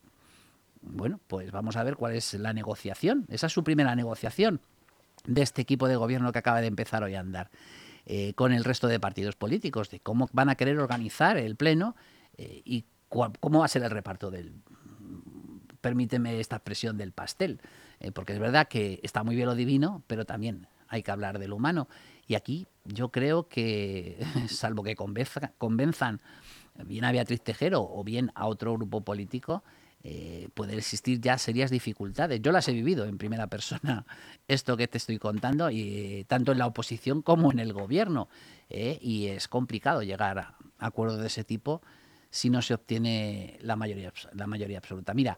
Bueno, 0.81 1.19
pues 1.27 1.51
vamos 1.51 1.75
a 1.75 1.83
ver 1.83 1.97
cuál 1.97 2.15
es 2.15 2.33
la 2.33 2.51
negociación. 2.51 3.27
Esa 3.29 3.45
es 3.45 3.53
su 3.53 3.63
primera 3.63 3.95
negociación 3.95 4.59
de 5.25 5.41
este 5.41 5.61
equipo 5.61 5.87
de 5.87 5.95
gobierno 5.95 6.31
que 6.31 6.39
acaba 6.39 6.61
de 6.61 6.67
empezar 6.67 7.03
hoy 7.03 7.15
a 7.15 7.19
andar 7.19 7.49
eh, 8.05 8.33
con 8.33 8.51
el 8.51 8.63
resto 8.63 8.87
de 8.87 8.99
partidos 8.99 9.35
políticos, 9.35 9.89
de 9.89 9.99
cómo 9.99 10.29
van 10.33 10.49
a 10.49 10.55
querer 10.55 10.79
organizar 10.79 11.37
el 11.37 11.55
Pleno 11.55 11.95
eh, 12.37 12.61
y 12.65 12.85
cómo 13.09 13.59
va 13.59 13.65
a 13.65 13.67
ser 13.67 13.83
el 13.83 13.91
reparto 13.91 14.31
del, 14.31 14.53
permíteme 15.81 16.39
esta 16.39 16.55
expresión 16.55 16.97
del 16.97 17.11
pastel, 17.11 17.59
eh, 17.99 18.11
porque 18.11 18.33
es 18.33 18.39
verdad 18.39 18.67
que 18.67 18.99
está 19.03 19.23
muy 19.23 19.35
bien 19.35 19.47
lo 19.47 19.55
divino, 19.55 20.03
pero 20.07 20.25
también 20.25 20.67
hay 20.87 21.03
que 21.03 21.11
hablar 21.11 21.39
de 21.39 21.47
lo 21.47 21.57
humano. 21.57 21.87
Y 22.27 22.35
aquí 22.35 22.67
yo 22.85 23.09
creo 23.09 23.47
que, 23.47 24.17
salvo 24.49 24.83
que 24.83 24.95
convenzan 24.95 26.21
bien 26.85 27.05
a 27.05 27.11
Beatriz 27.11 27.41
Tejero 27.41 27.81
o 27.81 28.03
bien 28.03 28.31
a 28.35 28.47
otro 28.47 28.73
grupo 28.73 29.01
político, 29.01 29.63
eh, 30.03 30.49
pueden 30.53 30.77
existir 30.77 31.19
ya 31.21 31.37
serias 31.37 31.71
dificultades. 31.71 32.41
Yo 32.41 32.51
las 32.51 32.67
he 32.67 32.73
vivido 32.73 33.05
en 33.05 33.17
primera 33.17 33.47
persona, 33.47 34.05
esto 34.47 34.77
que 34.77 34.87
te 34.87 34.97
estoy 34.97 35.17
contando, 35.19 35.69
y 35.69 36.25
tanto 36.27 36.51
en 36.51 36.57
la 36.57 36.67
oposición 36.67 37.21
como 37.21 37.51
en 37.51 37.59
el 37.59 37.73
gobierno. 37.73 38.27
¿eh? 38.71 38.97
y 39.01 39.27
es 39.27 39.47
complicado 39.47 40.01
llegar 40.01 40.39
a 40.39 40.55
acuerdos 40.79 41.19
de 41.19 41.27
ese 41.27 41.43
tipo 41.43 41.81
si 42.29 42.49
no 42.49 42.61
se 42.61 42.73
obtiene 42.73 43.57
la 43.61 43.75
mayoría, 43.75 44.13
la 44.33 44.47
mayoría 44.47 44.77
absoluta. 44.77 45.13
Mira, 45.13 45.37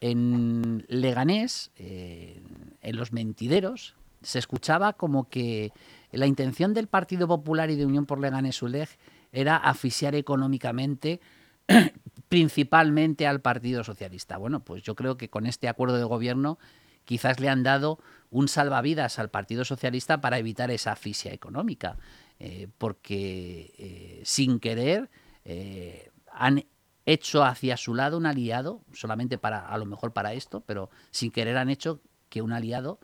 en 0.00 0.86
Leganés, 0.88 1.70
eh, 1.76 2.40
en 2.80 2.96
los 2.96 3.12
mentideros, 3.12 3.94
se 4.22 4.38
escuchaba 4.38 4.94
como 4.94 5.28
que 5.28 5.72
la 6.12 6.26
intención 6.26 6.72
del 6.72 6.86
Partido 6.86 7.28
Popular 7.28 7.70
y 7.70 7.76
de 7.76 7.84
Unión 7.84 8.06
por 8.06 8.18
Leganés 8.18 8.62
ULEG 8.62 8.88
era 9.32 9.56
asfixiar 9.56 10.14
económicamente 10.14 11.20
principalmente 12.30 13.26
al 13.26 13.40
Partido 13.40 13.82
Socialista. 13.82 14.38
Bueno, 14.38 14.60
pues 14.60 14.84
yo 14.84 14.94
creo 14.94 15.16
que 15.16 15.28
con 15.28 15.46
este 15.46 15.68
acuerdo 15.68 15.96
de 15.96 16.04
gobierno 16.04 16.60
quizás 17.04 17.40
le 17.40 17.48
han 17.48 17.64
dado 17.64 17.98
un 18.30 18.46
salvavidas 18.46 19.18
al 19.18 19.30
Partido 19.30 19.64
Socialista 19.64 20.20
para 20.20 20.38
evitar 20.38 20.70
esa 20.70 20.92
asfixia 20.92 21.32
económica, 21.32 21.98
eh, 22.38 22.68
porque 22.78 23.74
eh, 23.76 24.22
sin 24.24 24.60
querer 24.60 25.10
eh, 25.44 26.12
han 26.32 26.66
hecho 27.04 27.42
hacia 27.42 27.76
su 27.76 27.96
lado 27.96 28.16
un 28.16 28.26
aliado, 28.26 28.84
solamente 28.92 29.36
para, 29.36 29.66
a 29.66 29.76
lo 29.76 29.84
mejor 29.84 30.12
para 30.12 30.32
esto, 30.32 30.60
pero 30.60 30.88
sin 31.10 31.32
querer 31.32 31.56
han 31.56 31.68
hecho 31.68 32.00
que 32.28 32.42
un 32.42 32.52
aliado 32.52 33.00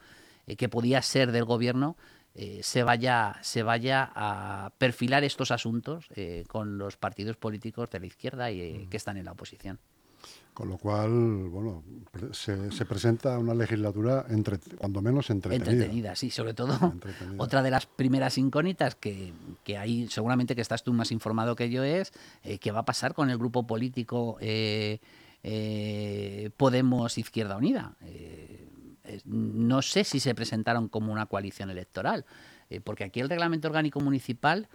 que 0.56 0.68
podía 0.68 1.02
ser 1.02 1.32
del 1.32 1.44
gobierno 1.44 1.96
se, 2.62 2.82
vaya, 2.82 3.36
se 3.42 3.62
vaya 3.62 4.10
a 4.14 4.70
perfilar 4.78 5.24
estos 5.24 5.50
asuntos 5.50 6.06
con 6.48 6.78
los 6.78 6.96
partidos 6.96 7.36
políticos 7.36 7.90
de 7.90 8.00
la 8.00 8.06
izquierda 8.06 8.50
y 8.50 8.86
que 8.86 8.96
están 8.96 9.16
en 9.16 9.24
la 9.24 9.32
oposición. 9.32 9.78
Con 10.56 10.70
lo 10.70 10.78
cual, 10.78 11.10
bueno, 11.50 11.84
se, 12.32 12.72
se, 12.72 12.86
presenta 12.86 13.38
una 13.38 13.52
legislatura 13.52 14.24
entre, 14.30 14.56
cuando 14.78 15.02
menos 15.02 15.28
entretenida. 15.28 15.70
Entretenida, 15.70 16.16
sí, 16.16 16.30
sobre 16.30 16.54
todo. 16.54 16.94
Otra 17.36 17.62
de 17.62 17.70
las 17.70 17.84
primeras 17.84 18.38
incógnitas 18.38 18.94
que, 18.94 19.34
que 19.64 19.76
ahí 19.76 20.08
seguramente 20.08 20.54
que 20.54 20.62
estás 20.62 20.82
tú 20.82 20.94
más 20.94 21.12
informado 21.12 21.56
que 21.56 21.68
yo 21.68 21.84
es 21.84 22.10
eh, 22.42 22.56
qué 22.56 22.72
va 22.72 22.80
a 22.80 22.84
pasar 22.86 23.12
con 23.12 23.28
el 23.28 23.36
grupo 23.36 23.66
político 23.66 24.38
eh, 24.40 24.98
eh, 25.42 26.48
Podemos 26.56 27.18
Izquierda 27.18 27.58
Unida. 27.58 27.92
No 29.24 29.82
sé 29.82 30.04
si 30.04 30.20
se 30.20 30.34
presentaron 30.34 30.88
como 30.88 31.12
una 31.12 31.26
coalición 31.26 31.70
electoral, 31.70 32.24
porque 32.84 33.04
aquí 33.04 33.20
el 33.20 33.28
reglamento 33.28 33.68
orgánico 33.68 34.00
municipal 34.00 34.68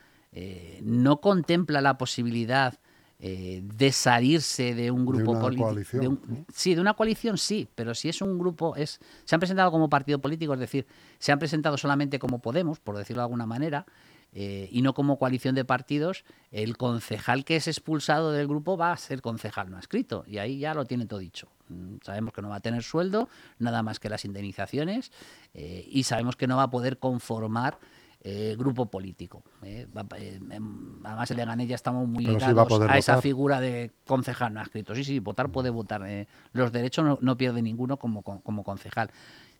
no 0.81 1.19
contempla 1.21 1.81
la 1.81 1.97
posibilidad 1.97 2.79
eh, 3.23 3.61
de 3.63 3.91
salirse 3.91 4.73
de 4.73 4.89
un 4.89 5.05
grupo 5.05 5.39
político. 5.39 6.17
Sí, 6.51 6.73
de 6.73 6.81
una 6.81 6.95
coalición 6.95 7.37
sí, 7.37 7.69
pero 7.75 7.93
si 7.93 8.09
es 8.09 8.19
un 8.19 8.39
grupo, 8.39 8.75
es 8.75 8.99
se 9.25 9.35
han 9.35 9.39
presentado 9.39 9.69
como 9.69 9.89
partido 9.89 10.17
político, 10.17 10.55
es 10.55 10.59
decir, 10.59 10.87
se 11.19 11.31
han 11.31 11.37
presentado 11.37 11.77
solamente 11.77 12.17
como 12.17 12.39
Podemos, 12.39 12.79
por 12.79 12.97
decirlo 12.97 13.21
de 13.21 13.25
alguna 13.25 13.45
manera, 13.45 13.85
eh, 14.33 14.69
y 14.71 14.81
no 14.81 14.93
como 14.93 15.17
coalición 15.17 15.55
de 15.55 15.65
partidos, 15.65 16.23
el 16.51 16.77
concejal 16.77 17.43
que 17.43 17.57
es 17.57 17.67
expulsado 17.67 18.31
del 18.31 18.47
grupo 18.47 18.77
va 18.77 18.91
a 18.91 18.97
ser 18.97 19.21
concejal 19.21 19.69
no 19.69 19.77
escrito, 19.77 20.23
y 20.27 20.37
ahí 20.37 20.59
ya 20.59 20.73
lo 20.73 20.85
tiene 20.85 21.05
todo 21.05 21.19
dicho. 21.19 21.49
Mm, 21.69 21.97
sabemos 22.03 22.33
que 22.33 22.41
no 22.41 22.49
va 22.49 22.57
a 22.57 22.61
tener 22.61 22.83
sueldo, 22.83 23.29
nada 23.59 23.83
más 23.83 23.99
que 23.99 24.09
las 24.09 24.23
indemnizaciones, 24.25 25.11
eh, 25.53 25.85
y 25.87 26.03
sabemos 26.03 26.35
que 26.35 26.47
no 26.47 26.57
va 26.57 26.63
a 26.63 26.69
poder 26.69 26.97
conformar 26.97 27.77
eh, 28.23 28.55
grupo 28.55 28.85
político. 28.85 29.41
Eh, 29.63 29.87
eh 30.15 30.39
em, 30.51 31.03
además, 31.03 31.31
en 31.31 31.37
Leganés 31.37 31.67
ya 31.67 31.73
estamos 31.73 32.07
muy 32.07 32.23
ligados 32.23 32.81
a, 32.87 32.97
esa 32.99 33.19
figura 33.19 33.59
de 33.59 33.89
concejal 34.05 34.53
no 34.53 34.59
ha 34.59 34.63
escrito. 34.63 34.93
Sí, 34.93 35.03
sí, 35.03 35.17
votar 35.17 35.49
puede 35.49 35.71
votar. 35.71 36.03
Eh, 36.05 36.27
los 36.53 36.71
derechos 36.71 37.17
no, 37.19 37.37
pierde 37.37 37.63
ninguno 37.63 37.97
como, 37.97 38.21
como, 38.21 38.63
concejal. 38.63 39.09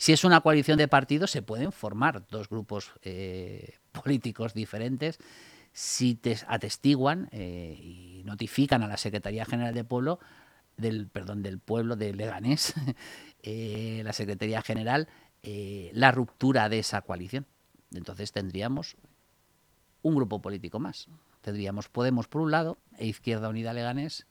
Si 0.02 0.14
es 0.14 0.24
una 0.24 0.42
coalición 0.42 0.80
de 0.80 0.88
partidos, 0.88 1.30
se 1.30 1.44
pueden 1.44 1.72
formar 1.72 2.26
dos 2.28 2.50
grupos 2.50 2.92
políticos 3.92 4.56
diferentes 4.56 5.20
si 5.74 6.16
te 6.16 6.40
atestiguan 6.48 7.30
y 7.32 8.24
notifican 8.26 8.82
a 8.82 8.88
la 8.88 8.98
Secretaría 8.98 9.46
General 9.46 9.76
de 9.76 9.84
Pueblo 9.84 10.18
del 10.76 11.08
perdón 11.08 11.44
del 11.44 11.60
pueblo 11.60 11.98
de 11.98 12.16
Leganés, 12.16 12.74
la 14.04 14.12
Secretaría 14.14 14.64
General, 14.64 15.08
la 15.44 16.12
ruptura 16.12 16.68
de 16.68 16.80
esa 16.80 17.04
coalición. 17.04 17.46
Entonces 17.94 18.32
tendríamos 18.32 18.98
un 20.02 20.16
grupo 20.16 20.42
político 20.42 20.80
más. 20.80 21.10
Tendríamos 21.42 21.90
Podemos 21.90 22.28
por 22.28 22.42
un 22.42 22.50
lado 22.50 22.80
e 22.98 23.06
Izquierda 23.06 23.50
Unida 23.50 23.72
Leganés 23.72 24.26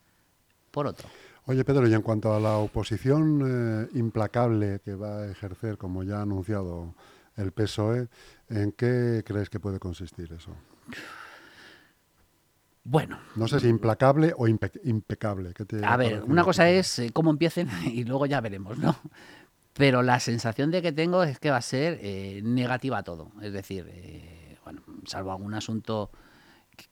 por 0.72 0.88
otro. 0.88 1.08
Oye, 1.46 1.64
Pedro, 1.64 1.88
y 1.88 1.94
en 1.94 2.02
cuanto 2.02 2.34
a 2.34 2.40
la 2.40 2.58
oposición 2.58 3.42
eh, 3.44 3.88
implacable 3.98 4.80
que 4.84 4.94
va 4.94 5.20
a 5.20 5.30
ejercer, 5.30 5.78
como 5.78 6.02
ya 6.02 6.18
ha 6.18 6.22
anunciado 6.22 6.94
el 7.36 7.52
PSOE, 7.52 8.08
¿en 8.48 8.72
qué 8.72 9.22
crees 9.24 9.48
que 9.50 9.58
puede 9.58 9.78
consistir 9.78 10.32
eso? 10.32 10.54
Bueno. 12.84 13.18
No 13.36 13.48
sé 13.48 13.60
si 13.60 13.68
implacable 13.68 14.32
o 14.36 14.48
impecable. 14.48 15.52
a 15.82 15.96
ver, 15.96 16.22
una 16.22 16.44
cosa 16.44 16.68
es 16.68 16.98
eh, 16.98 17.10
cómo 17.12 17.30
empiecen 17.30 17.68
y 17.86 18.04
luego 18.04 18.26
ya 18.26 18.40
veremos, 18.40 18.78
¿no? 18.78 18.96
pero 19.80 20.02
la 20.02 20.20
sensación 20.20 20.70
de 20.70 20.82
que 20.82 20.92
tengo 20.92 21.22
es 21.22 21.38
que 21.38 21.50
va 21.50 21.56
a 21.56 21.62
ser 21.62 21.98
eh, 22.02 22.42
negativa 22.44 23.02
todo. 23.02 23.32
Es 23.40 23.52
decir, 23.52 23.86
eh, 23.88 24.58
bueno, 24.62 24.82
salvo 25.06 25.32
algún 25.32 25.54
asunto, 25.54 26.10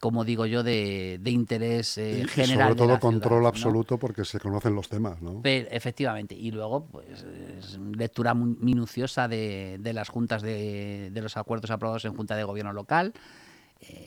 como 0.01 0.24
digo 0.24 0.46
yo, 0.46 0.62
de, 0.62 1.20
interés 1.24 1.98
eh, 1.98 2.27
general. 2.29 2.77
Sobre 2.77 2.87
todo 2.87 3.01
control 3.01 3.46
absoluto 3.46 3.98
porque 3.98 4.24
se 4.24 4.40
conocen 4.40 4.74
los 4.74 4.88
temas, 4.88 5.20
¿no? 5.20 5.40
efectivamente. 5.44 6.35
Y 6.35 6.51
luego, 6.51 6.87
pues, 6.87 7.24
lectura 7.96 8.35
minuciosa 8.35 9.29
de, 9.29 9.81
las 9.92 10.09
juntas 10.09 10.42
de, 10.42 11.11
de, 11.12 11.22
los 11.22 11.37
acuerdos 11.37 11.70
aprobados 11.70 12.05
en 12.05 12.14
Junta 12.14 12.37
de 12.37 12.44
Gobierno 12.44 12.72
local. 12.72 13.12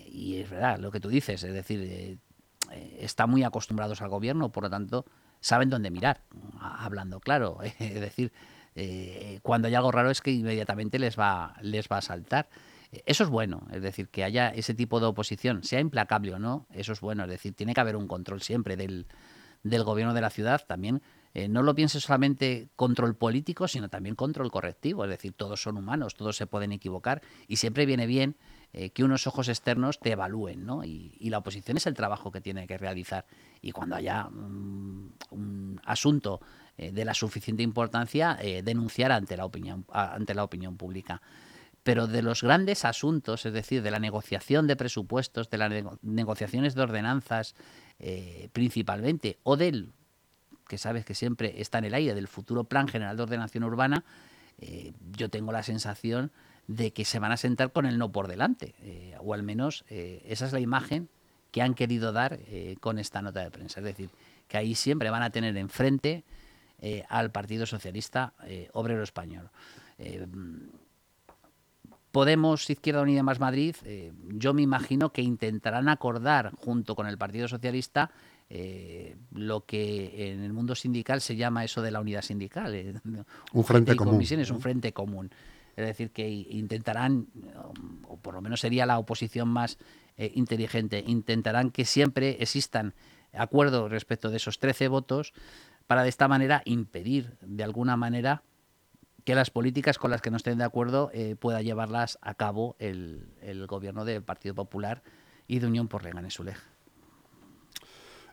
y 0.09 0.37
es 0.37 0.49
verdad 0.49 0.79
lo 0.79 0.91
que 0.91 0.99
tú 0.99 1.09
dices, 1.09 1.43
es 1.43 1.53
decir, 1.53 2.19
están 2.99 3.29
muy 3.29 3.43
acostumbrados 3.43 4.01
al 4.01 4.09
gobierno, 4.09 4.51
por 4.51 4.63
lo 4.63 4.69
tanto, 4.69 5.05
saben 5.39 5.69
dónde 5.69 5.91
mirar, 5.91 6.21
hablando 6.59 7.19
claro. 7.19 7.59
es 7.79 7.99
decir, 7.99 8.31
eh, 8.75 9.39
cuando 9.41 9.67
hay 9.67 9.75
algo 9.75 9.91
raro 9.91 10.09
es 10.09 10.21
que 10.21 10.31
inmediatamente 10.31 10.99
les 10.99 11.19
va, 11.19 11.55
les 11.61 11.87
va 11.87 11.97
a 11.97 12.01
saltar. 12.01 12.47
Eso 13.05 13.23
es 13.23 13.29
bueno, 13.29 13.67
es 13.71 13.81
decir, 13.81 14.09
que 14.09 14.23
haya 14.23 14.49
ese 14.49 14.73
tipo 14.73 14.99
de 14.99 15.05
oposición, 15.05 15.63
sea 15.63 15.79
implacable 15.79 16.33
o 16.33 16.39
no, 16.39 16.67
eso 16.71 16.91
es 16.91 16.99
bueno, 16.99 17.23
es 17.23 17.29
decir, 17.29 17.53
tiene 17.53 17.73
que 17.73 17.81
haber 17.81 17.95
un 17.95 18.07
control 18.07 18.41
siempre 18.41 18.75
del, 18.75 19.07
del 19.63 19.83
gobierno 19.83 20.13
de 20.13 20.21
la 20.21 20.29
ciudad, 20.29 20.65
también 20.67 21.01
eh, 21.33 21.47
no 21.47 21.63
lo 21.63 21.73
piense 21.75 22.01
solamente 22.01 22.69
control 22.75 23.15
político, 23.15 23.67
sino 23.67 23.89
también 23.89 24.15
control 24.15 24.51
correctivo, 24.51 25.05
es 25.05 25.09
decir, 25.09 25.33
todos 25.33 25.61
son 25.61 25.77
humanos, 25.77 26.15
todos 26.15 26.35
se 26.35 26.47
pueden 26.47 26.73
equivocar 26.73 27.21
y 27.47 27.55
siempre 27.55 27.85
viene 27.85 28.05
bien 28.05 28.35
eh, 28.73 28.89
que 28.89 29.03
unos 29.03 29.27
ojos 29.27 29.47
externos 29.47 29.99
te 29.99 30.11
evalúen, 30.11 30.65
¿no? 30.65 30.83
Y, 30.83 31.17
la 31.29 31.37
oposición 31.37 31.77
es 31.77 31.87
el 31.87 31.93
trabajo 31.93 32.31
que 32.31 32.41
tiene 32.41 32.67
que 32.67 32.77
realizar 32.77 33.25
y 33.61 33.71
cuando 33.71 33.95
haya 33.95 34.27
un 34.27 35.79
asunto 35.85 36.41
eh, 36.77 36.91
de 36.91 37.05
la 37.05 37.13
suficiente 37.13 37.63
importancia 37.63 38.37
denunciar 38.63 39.13
ante 39.13 39.37
la 39.37 39.45
opinión 39.45 39.85
ante 39.93 40.33
la 40.33 40.43
opinión 40.43 40.75
pública 40.75 41.21
pero 41.83 42.07
de 42.07 42.21
los 42.21 42.43
grandes 42.43 42.85
asuntos, 42.85 43.45
es 43.45 43.53
decir, 43.53 43.81
de 43.81 43.91
la 43.91 43.99
negociación 43.99 44.67
de 44.67 44.75
presupuestos, 44.75 45.49
de 45.49 45.57
las 45.57 45.71
negociaciones 46.01 46.75
de 46.75 46.81
ordenanzas, 46.81 47.55
eh, 47.99 48.49
principalmente, 48.53 49.39
o 49.43 49.57
del, 49.57 49.91
que 50.67 50.77
sabes 50.77 51.05
que 51.05 51.15
siempre 51.15 51.59
está 51.61 51.79
en 51.79 51.85
el 51.85 51.93
aire, 51.93 52.13
del 52.13 52.27
futuro 52.27 52.63
Plan 52.63 52.87
General 52.87 53.17
de 53.17 53.23
Ordenación 53.23 53.63
Urbana, 53.63 54.03
yo 55.17 55.29
tengo 55.29 55.51
la 55.51 55.63
sensación 55.63 56.31
de 56.67 56.93
que 56.93 57.03
se 57.03 57.17
van 57.17 57.31
a 57.31 57.37
sentar 57.37 57.71
con 57.71 57.87
el 57.87 57.97
no 57.97 58.11
por 58.11 58.27
delante, 58.27 58.75
o 59.19 59.33
al 59.33 59.41
menos 59.41 59.85
esa 59.89 60.45
es 60.45 60.53
la 60.53 60.59
imagen 60.59 61.09
que 61.49 61.63
han 61.63 61.73
querido 61.73 62.11
dar 62.11 62.37
con 62.79 62.99
esta 62.99 63.23
nota 63.23 63.39
de 63.39 63.49
prensa. 63.49 63.79
Es 63.79 63.85
decir, 63.85 64.11
que 64.47 64.57
ahí 64.57 64.75
siempre 64.75 65.09
van 65.09 65.23
a 65.23 65.29
tener 65.29 65.57
enfrente 65.57 66.25
eh, 66.83 67.05
al 67.09 67.31
Partido 67.31 67.67
Socialista 67.67 68.33
eh, 68.43 68.67
Obrero 68.73 69.03
Español. 69.03 69.49
Eh, 69.99 70.27
Podemos, 72.11 72.69
Izquierda 72.69 73.01
Unida 73.01 73.23
más 73.23 73.39
Madrid, 73.39 73.75
yo 74.27 74.53
me 74.53 74.61
imagino 74.61 75.11
que 75.11 75.21
intentarán 75.21 75.87
acordar 75.89 76.51
junto 76.57 76.95
con 76.95 77.07
el 77.07 77.17
Partido 77.17 77.47
Socialista 77.47 78.11
lo 79.31 79.65
que 79.65 80.31
en 80.33 80.43
el 80.43 80.51
mundo 80.51 80.75
sindical 80.75 81.21
se 81.21 81.37
llama 81.37 81.63
eso 81.63 81.81
de 81.81 81.91
la 81.91 82.01
unidad 82.01 82.21
sindical. 82.21 83.01
un 83.53 83.63
frente 83.63 83.95
común. 83.95 84.21
Es 84.21 84.51
un 84.51 84.59
frente 84.59 84.91
común. 84.91 85.31
Es 85.77 85.85
decir, 85.85 86.11
que 86.11 86.29
intentarán, 86.29 87.27
o 88.09 88.17
por 88.17 88.33
lo 88.33 88.41
menos 88.41 88.59
sería 88.59 88.85
la 88.85 88.99
oposición 88.99 89.47
más 89.47 89.77
inteligente, 90.17 91.01
intentarán 91.07 91.71
que 91.71 91.85
siempre 91.85 92.37
existan 92.41 92.93
acuerdos 93.33 93.89
respecto 93.89 94.29
de 94.29 94.37
esos 94.37 94.59
13 94.59 94.89
votos 94.89 95.33
para 95.87 96.03
de 96.03 96.09
esta 96.09 96.27
manera 96.27 96.61
impedir 96.65 97.37
de 97.41 97.63
alguna 97.63 97.95
manera 97.95 98.43
que 99.23 99.35
las 99.35 99.51
políticas 99.51 99.97
con 99.97 100.11
las 100.11 100.21
que 100.21 100.31
no 100.31 100.37
estén 100.37 100.57
de 100.57 100.63
acuerdo 100.63 101.11
eh, 101.13 101.35
pueda 101.35 101.61
llevarlas 101.61 102.17
a 102.21 102.33
cabo 102.33 102.75
el, 102.79 103.27
gobierno 103.67 104.05
del 104.05 104.23
Partido 104.23 104.55
Popular 104.55 105.03
y 105.47 105.59
de 105.59 105.67
Unión 105.67 105.87
por 105.87 106.03
Leganes 106.03 106.39
Uleg. 106.39 106.57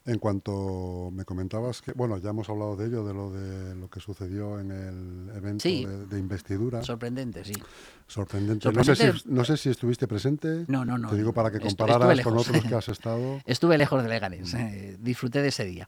En 0.08 0.18
cuanto 0.18 1.10
me 1.12 1.26
comentabas 1.26 1.82
que, 1.82 1.92
bueno, 1.92 2.16
ya 2.16 2.30
hemos 2.30 2.48
hablado 2.48 2.76
de 2.76 2.86
ello, 2.86 3.04
de 3.04 3.12
lo 3.12 3.30
de 3.30 3.74
lo 3.74 3.90
que 3.90 4.00
sucedió 4.00 4.58
en 4.58 4.70
el 4.70 5.36
evento 5.36 5.68
de, 5.68 6.18
investidura. 6.18 6.82
Sorprendente, 6.82 7.44
sí. 7.44 7.52
Sorprendente. 8.06 8.72
No, 8.72 8.84
sé 8.84 8.96
si, 8.96 9.04
no, 9.26 9.44
sé 9.44 9.58
si, 9.58 9.68
estuviste 9.68 10.08
presente. 10.08 10.64
No, 10.66 10.86
no, 10.86 10.96
no. 10.96 11.10
Te 11.10 11.16
digo 11.16 11.34
para 11.34 11.50
que 11.50 11.60
compararas 11.60 12.22
con 12.22 12.38
otros 12.38 12.62
que 12.62 12.74
has 12.74 12.88
estado. 12.88 13.42
Estuve 13.44 13.76
lejos 13.76 14.02
de 14.02 14.08
Leganés. 14.08 14.54
Eh, 14.54 14.96
disfruté 14.98 15.42
de 15.42 15.48
ese 15.48 15.66
día. 15.66 15.86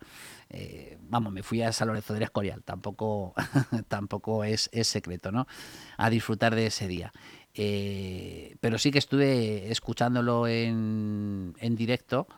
Eh, 0.50 0.98
vamos, 1.08 1.32
me 1.32 1.42
fui 1.42 1.62
a 1.62 1.72
San 1.72 1.88
Lorenzo 1.88 2.12
del 2.12 2.24
Escorial. 2.24 2.62
Tampoco, 2.62 3.32
tampoco 3.88 4.44
es, 4.44 4.68
es 4.70 4.86
secreto, 4.86 5.32
¿no? 5.32 5.46
A 5.96 6.10
disfrutar 6.10 6.54
de 6.54 6.66
ese 6.66 6.86
día. 6.88 7.10
Eh, 7.54 8.56
pero 8.60 8.76
sí 8.76 8.90
que 8.90 8.98
estuve 8.98 9.72
escuchándolo 9.72 10.46
en, 10.46 11.54
en 11.58 11.74
directo 11.74 12.28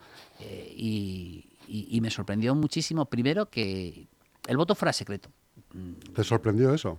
y, 0.41 1.52
y, 1.75 2.01
me 2.03 2.11
sorprendió 2.11 2.55
muchísimo, 2.55 3.07
primero, 3.07 3.49
que 3.49 4.07
el 4.47 4.57
voto 4.57 4.75
fuera 4.75 4.93
secreto. 4.93 5.31
¿Te 6.15 6.23
sorprendió 6.23 6.75
eso? 6.75 6.99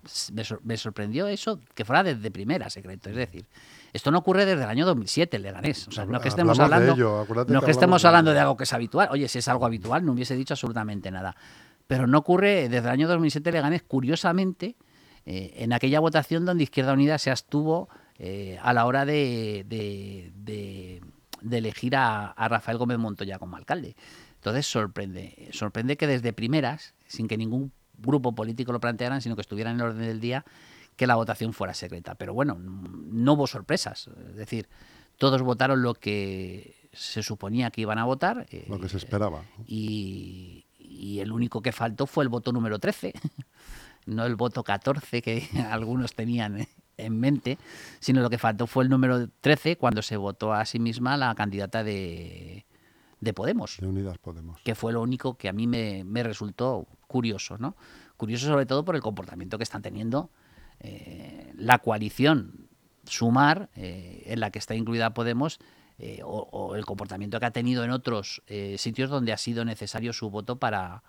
Me, 0.64 0.78
sorprendió 0.78 1.28
eso, 1.28 1.60
que 1.76 1.86
fuera 1.86 2.02
desde 2.02 2.32
primera 2.32 2.70
secreto. 2.72 3.10
Es 3.10 3.16
decir, 3.16 3.46
esto 3.92 4.10
no 4.10 4.18
ocurre 4.18 4.46
desde 4.46 4.64
el 4.64 4.70
año 4.70 4.86
2007, 4.88 5.38
el 5.38 5.44
Leganés. 5.44 5.88
O 5.88 5.92
sea, 5.92 6.06
no 6.06 6.20
que 6.20 6.30
estemos 6.30 6.58
hablando, 6.60 6.96
de 6.96 7.54
no 7.54 7.62
que, 7.62 7.70
estemos 7.70 8.04
hablando 8.04 8.34
de... 8.34 8.40
algo 8.40 8.58
que 8.58 8.64
es 8.64 8.74
habitual. 8.74 9.10
Oye, 9.12 9.28
si 9.28 9.40
es 9.40 9.48
algo 9.48 9.66
habitual, 9.68 10.04
no 10.04 10.14
hubiese 10.14 10.36
dicho 10.36 10.56
absolutamente 10.56 11.12
nada. 11.12 11.36
Pero 11.86 12.08
no 12.08 12.18
ocurre 12.18 12.68
desde 12.70 12.88
el 12.88 12.94
año 12.94 13.08
2007, 13.08 13.52
Leganés, 13.52 13.84
curiosamente, 13.84 14.76
eh, 15.26 15.54
en 15.58 15.72
aquella 15.72 16.00
votación 16.00 16.46
donde 16.46 16.64
Izquierda 16.64 16.94
Unida 16.94 17.20
se 17.20 17.30
abstuvo 17.30 17.90
eh, 18.18 18.58
a 18.62 18.74
la 18.74 18.88
hora 18.88 19.06
de, 19.06 19.66
de, 19.68 21.02
elegir 21.52 21.96
a, 21.96 22.32
a, 22.32 22.48
Rafael 22.48 22.80
Gómez 22.80 22.98
Montoya 22.98 23.38
como 23.38 23.56
alcalde. 23.56 23.96
Entonces 24.44 24.68
sorprende, 24.68 25.48
sorprende 25.54 25.96
que 25.96 26.06
desde 26.06 26.34
primeras, 26.34 26.96
sin 27.08 27.30
que 27.30 27.38
ningún 27.38 27.72
grupo 27.98 28.36
político 28.36 28.74
lo 28.74 28.82
plantearan, 28.82 29.22
sino 29.22 29.36
que 29.36 29.42
estuviera 29.42 29.72
en 29.72 29.78
el 29.78 29.84
orden 29.84 30.02
del 30.06 30.20
día, 30.20 30.44
que 30.98 31.08
la 31.08 31.16
votación 31.16 31.54
fuera 31.54 31.74
secreta. 31.74 32.16
Pero 32.16 32.34
bueno, 32.34 32.58
no 32.60 33.34
hubo 33.34 33.48
sorpresas. 33.48 34.10
Es 34.32 34.36
decir, 34.36 34.68
todos 35.18 35.42
votaron 35.44 35.82
lo 35.82 35.94
que 35.94 36.90
se 36.92 37.24
suponía 37.24 37.72
que 37.72 37.80
iban 37.80 38.00
a 38.00 38.04
votar. 38.04 38.46
Lo 38.68 38.82
que 38.82 38.90
se 38.90 38.98
esperaba. 38.98 39.46
Y, 39.66 40.66
el 41.22 41.32
único 41.32 41.62
que 41.62 41.72
faltó 41.72 42.06
fue 42.06 42.26
el 42.26 42.30
voto 42.30 42.52
número 42.52 42.80
13, 42.80 43.14
no 44.08 44.26
el 44.26 44.36
voto 44.36 44.66
14 44.66 45.22
que 45.22 45.48
algunos 45.72 46.16
tenían 46.16 46.68
en 46.98 47.20
mente, 47.20 47.58
sino 48.02 48.22
lo 48.22 48.30
que 48.30 48.38
faltó 48.38 48.68
fue 48.68 48.84
el 48.84 48.90
número 48.90 49.30
13 49.40 49.78
cuando 49.78 50.02
se 50.02 50.18
votó 50.18 50.54
a 50.54 50.66
sí 50.66 50.80
misma 50.80 51.16
la 51.16 51.34
candidata 51.34 51.82
de, 51.84 52.53
de 53.24 53.34
Podemos. 53.34 53.78
De 53.80 53.88
Unidas 53.88 54.18
Podemos. 54.18 54.60
Que 54.62 54.76
fue 54.76 54.94
lo 54.94 55.02
único 55.02 55.36
que 55.38 55.50
a 55.50 55.54
mí 55.54 55.68
me, 55.68 56.24
resultó 56.24 56.88
curioso, 57.08 57.58
¿no? 57.58 57.76
Curioso 58.18 58.48
sobre 58.48 58.66
todo 58.66 58.86
por 58.86 58.96
el 58.96 59.02
comportamiento 59.02 59.58
que 59.58 59.64
están 59.64 59.82
teniendo 59.82 60.30
eh, 60.80 61.52
la 61.56 61.80
coalición 61.80 62.68
Sumar, 63.06 63.70
eh, 63.76 64.24
en 64.28 64.40
la 64.40 64.52
que 64.52 64.60
está 64.60 64.76
incluida 64.76 65.14
Podemos, 65.14 65.60
eh, 66.00 66.22
o, 66.24 66.76
el 66.76 66.86
comportamiento 66.86 67.40
que 67.40 67.46
ha 67.46 67.52
tenido 67.52 67.84
en 67.84 67.92
otros 67.92 68.42
sitios 68.78 69.10
donde 69.10 69.32
ha 69.32 69.38
sido 69.38 69.64
necesario 69.64 70.12
su 70.14 70.30
voto 70.30 70.58
para, 70.58 71.04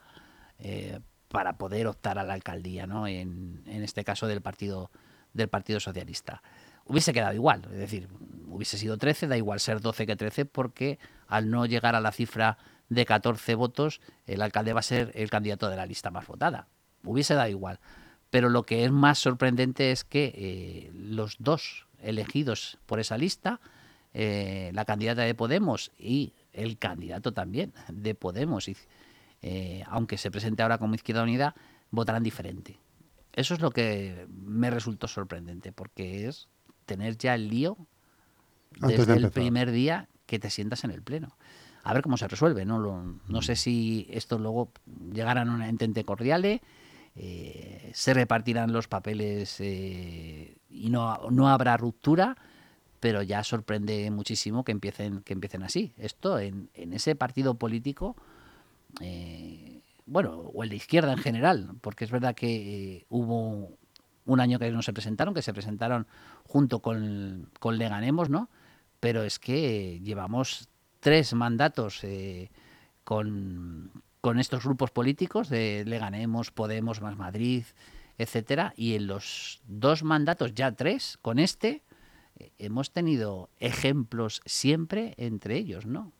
para 1.29 1.57
poder 1.57 1.87
optar 1.87 2.18
a 2.18 2.24
la 2.24 2.35
alcaldía, 2.35 2.87
¿no? 2.87 3.07
En, 3.07 3.62
en 3.66 3.83
este 3.83 4.05
caso 4.05 4.27
del 4.27 4.42
Partido, 4.42 4.90
del 5.33 5.48
partido 5.48 5.81
Socialista 5.81 6.42
hubiese 6.87 7.12
quedado 7.12 7.35
igual. 7.35 7.62
Es 7.72 7.79
decir, 7.79 8.09
hubiese 8.48 8.79
sido 8.79 8.98
13, 8.98 9.27
da 9.27 9.37
igual 9.37 9.61
ser 9.61 9.81
12 9.81 10.07
que 10.07 10.16
13, 10.16 10.44
porque 10.44 10.98
al 11.27 11.51
no 11.51 11.67
llegar 11.67 11.95
a 11.95 12.01
la 12.01 12.13
cifra 12.13 12.59
de 12.89 13.05
14 13.05 13.55
votos, 13.55 14.01
el 14.27 14.43
alcalde 14.43 14.73
va 14.73 14.81
a 14.81 14.85
ser 14.85 15.11
el 15.15 15.31
candidato 15.31 15.69
de 15.69 15.77
la 15.77 15.87
lista 15.87 16.11
más 16.11 16.27
votada. 16.27 16.69
Hubiese 17.05 17.35
dado 17.35 17.49
igual. 17.49 17.81
Pero 18.31 18.49
lo 18.49 18.65
que 18.65 18.85
es 18.85 18.91
más 18.91 19.19
sorprendente 19.19 19.93
es 19.93 20.05
que 20.05 20.33
eh, 20.35 20.91
los 20.93 21.37
dos 21.39 21.87
elegidos 22.01 22.79
por 22.87 22.99
esa 23.01 23.17
lista, 23.17 23.61
eh, 24.13 24.71
la 24.75 24.85
candidata 24.85 25.23
de 25.23 25.35
Podemos 25.35 25.93
y 25.99 26.35
el 26.53 26.79
candidato 26.79 27.33
también 27.33 27.73
de 27.89 28.15
Podemos, 28.15 28.69
eh, 29.43 29.85
aunque 29.87 30.19
se 30.19 30.31
presente 30.31 30.63
ahora 30.63 30.79
como 30.79 30.95
Izquierda 30.95 31.23
Unida, 31.23 31.55
votarán 31.91 32.23
diferente. 32.23 32.79
Eso 33.33 33.55
es 33.55 33.61
lo 33.61 33.71
que 33.71 34.27
me 34.29 34.71
resultó 34.71 35.09
sorprendente, 35.09 35.73
porque 35.73 36.27
es 36.27 36.49
tener 36.87 37.17
ya 37.17 37.35
el 37.35 37.49
lío 37.49 37.77
desde 38.81 39.15
el 39.15 39.31
primer 39.31 39.71
día 39.71 40.09
que 40.27 40.39
te 40.39 40.51
sientas 40.51 40.85
en 40.85 40.91
el 40.91 41.03
pleno. 41.03 41.37
A 41.83 41.93
ver 41.93 42.03
cómo 42.03 42.17
se 42.17 42.29
resuelve, 42.29 42.65
¿no? 42.65 42.79
no 43.29 43.43
sé 43.43 43.57
si 43.57 44.07
esto 44.11 44.39
luego 44.39 44.71
llegarán 45.13 45.51
a 45.51 45.55
una 45.55 45.69
entente 45.69 46.05
cordial, 46.05 46.61
eh, 47.17 47.91
se 47.95 48.15
repartirán 48.15 48.73
los 48.73 48.89
papeles 48.89 49.57
eh, 49.61 50.57
y 50.71 50.91
no, 50.91 51.31
no 51.31 51.49
habrá 51.49 51.77
ruptura, 51.77 52.37
pero 53.01 53.23
ya 53.23 53.45
sorprende 53.45 54.11
muchísimo 54.11 54.65
que 54.65 54.73
empiecen, 54.73 55.21
que 55.21 55.35
empiecen 55.35 55.63
así. 55.63 55.93
Esto 55.99 56.39
en, 56.39 56.71
en 56.75 56.95
ese 56.95 57.15
partido 57.15 57.55
político, 57.55 58.17
eh, 59.01 59.83
bueno, 60.07 60.33
o 60.55 60.65
el 60.65 60.71
de 60.71 60.77
izquierda 60.77 61.13
en 61.13 61.19
general, 61.19 61.75
porque 61.83 62.05
es 62.05 62.11
verdad 62.11 62.35
que 62.35 63.05
hubo 63.11 63.77
un 64.27 64.41
año 64.41 64.59
que 64.59 64.71
no 64.71 64.83
se 64.83 64.93
presentaron, 64.93 65.35
que 65.35 65.43
se 65.43 65.53
presentaron 65.53 66.07
junto 66.47 66.81
con, 66.81 67.51
con 67.61 67.79
Leganemos, 67.79 68.31
¿no? 68.31 68.49
Pero 69.05 69.23
es 69.23 69.38
que 69.38 70.01
llevamos 70.03 70.71
tres 71.01 71.35
mandatos 71.35 72.03
eh, 72.05 72.51
con, 73.05 73.93
con, 74.23 74.38
estos 74.38 74.64
grupos 74.64 74.93
políticos 74.93 75.51
de 75.51 75.85
Leganemos, 75.87 76.51
Podemos, 76.51 77.03
Más 77.03 77.14
Madrid, 77.14 77.64
etcétera, 78.17 78.73
y 78.79 78.95
en 78.95 79.07
los 79.07 79.61
dos 79.69 80.05
mandatos, 80.05 80.55
ya 80.55 80.73
tres, 80.73 81.19
con 81.21 81.38
este, 81.38 81.83
eh, 82.38 82.53
hemos 82.57 82.93
tenido 82.93 83.51
ejemplos 83.59 84.40
siempre 84.47 85.12
entre 85.19 85.59
ellos, 85.59 85.85
¿no? 85.85 86.14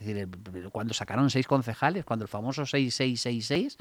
Es 0.00 0.08
decir, 0.08 0.28
cuando 0.72 0.94
sacaron 0.94 1.30
seis 1.30 1.46
concejales, 1.46 2.04
cuando 2.04 2.24
el 2.24 2.28
famoso 2.28 2.66
6666 2.66 3.78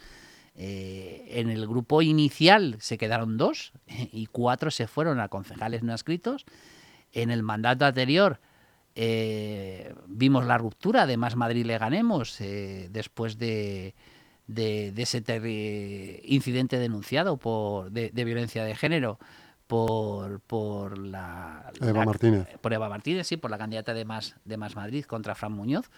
eh, 0.54 1.26
en 1.40 1.50
el 1.50 1.66
grupo 1.66 2.04
inicial 2.04 2.76
se 2.82 3.00
quedaron 3.00 3.38
dos 3.38 3.74
y 3.88 4.28
cuatro 4.28 4.70
se 4.70 4.86
fueron 4.86 5.20
a 5.20 5.28
concejales 5.28 5.82
no 5.82 5.96
escritos. 5.96 6.46
En 7.14 7.32
el 7.32 7.44
mandato 7.44 7.86
anterior 7.86 8.40
eh, 8.96 9.94
vimos 10.08 10.46
la 10.46 10.58
ruptura 10.58 11.06
de 11.06 11.18
Más 11.18 11.36
Madrid 11.36 11.66
le 11.66 11.78
ganemos 11.78 12.42
eh, 12.42 12.90
después 12.92 13.38
de, 13.38 13.94
ese 14.48 16.22
incidente 16.26 16.80
denunciado 16.80 17.38
por, 17.38 17.92
de, 17.92 18.10
violencia 18.26 18.64
de 18.64 18.76
género 18.76 19.20
por, 19.68 20.40
por 20.40 20.98
la, 20.98 21.72
Eva 21.80 22.06
Martínez. 22.06 22.48
Por 22.60 22.74
Eva 22.74 22.90
Martínez, 22.90 23.28
sí, 23.28 23.38
por 23.38 23.52
la 23.52 23.60
candidata 23.60 23.94
de 23.94 24.06
Más, 24.06 24.36
de 24.46 24.58
Más 24.58 24.76
Madrid 24.76 25.06
contra 25.06 25.36
Fran 25.36 25.52
Muñoz. 25.52 25.92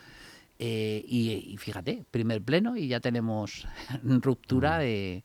Eh, 0.62 1.06
y, 1.08 1.56
fíjate, 1.58 2.04
primer 2.12 2.41
pleno 2.41 2.76
y 2.76 2.89
ya 2.89 3.00
tenemos 3.00 3.65
ruptura 4.04 4.78
mm. 4.78 4.82
de, 4.82 5.24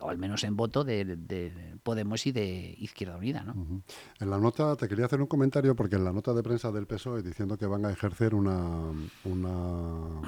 o 0.00 0.08
al 0.08 0.18
menos 0.18 0.44
en 0.44 0.56
voto, 0.56 0.84
de, 0.84 1.78
Podemos 1.82 2.26
y 2.26 2.32
de 2.32 2.74
Izquierda 2.78 3.16
Unida. 3.16 3.42
¿no? 3.42 3.82
En 4.18 4.30
la 4.30 4.38
nota, 4.38 4.76
te 4.76 4.88
quería 4.88 5.06
hacer 5.06 5.20
un 5.20 5.26
comentario, 5.26 5.74
porque 5.74 5.96
en 5.96 6.04
la 6.04 6.12
nota 6.12 6.32
de 6.32 6.42
prensa 6.42 6.70
del 6.72 6.86
PSOE 6.86 7.22
diciendo 7.22 7.56
que 7.56 7.66
van 7.66 7.84
a 7.86 7.90
ejercer 7.90 8.34
una... 8.34 8.92
una 9.24 10.22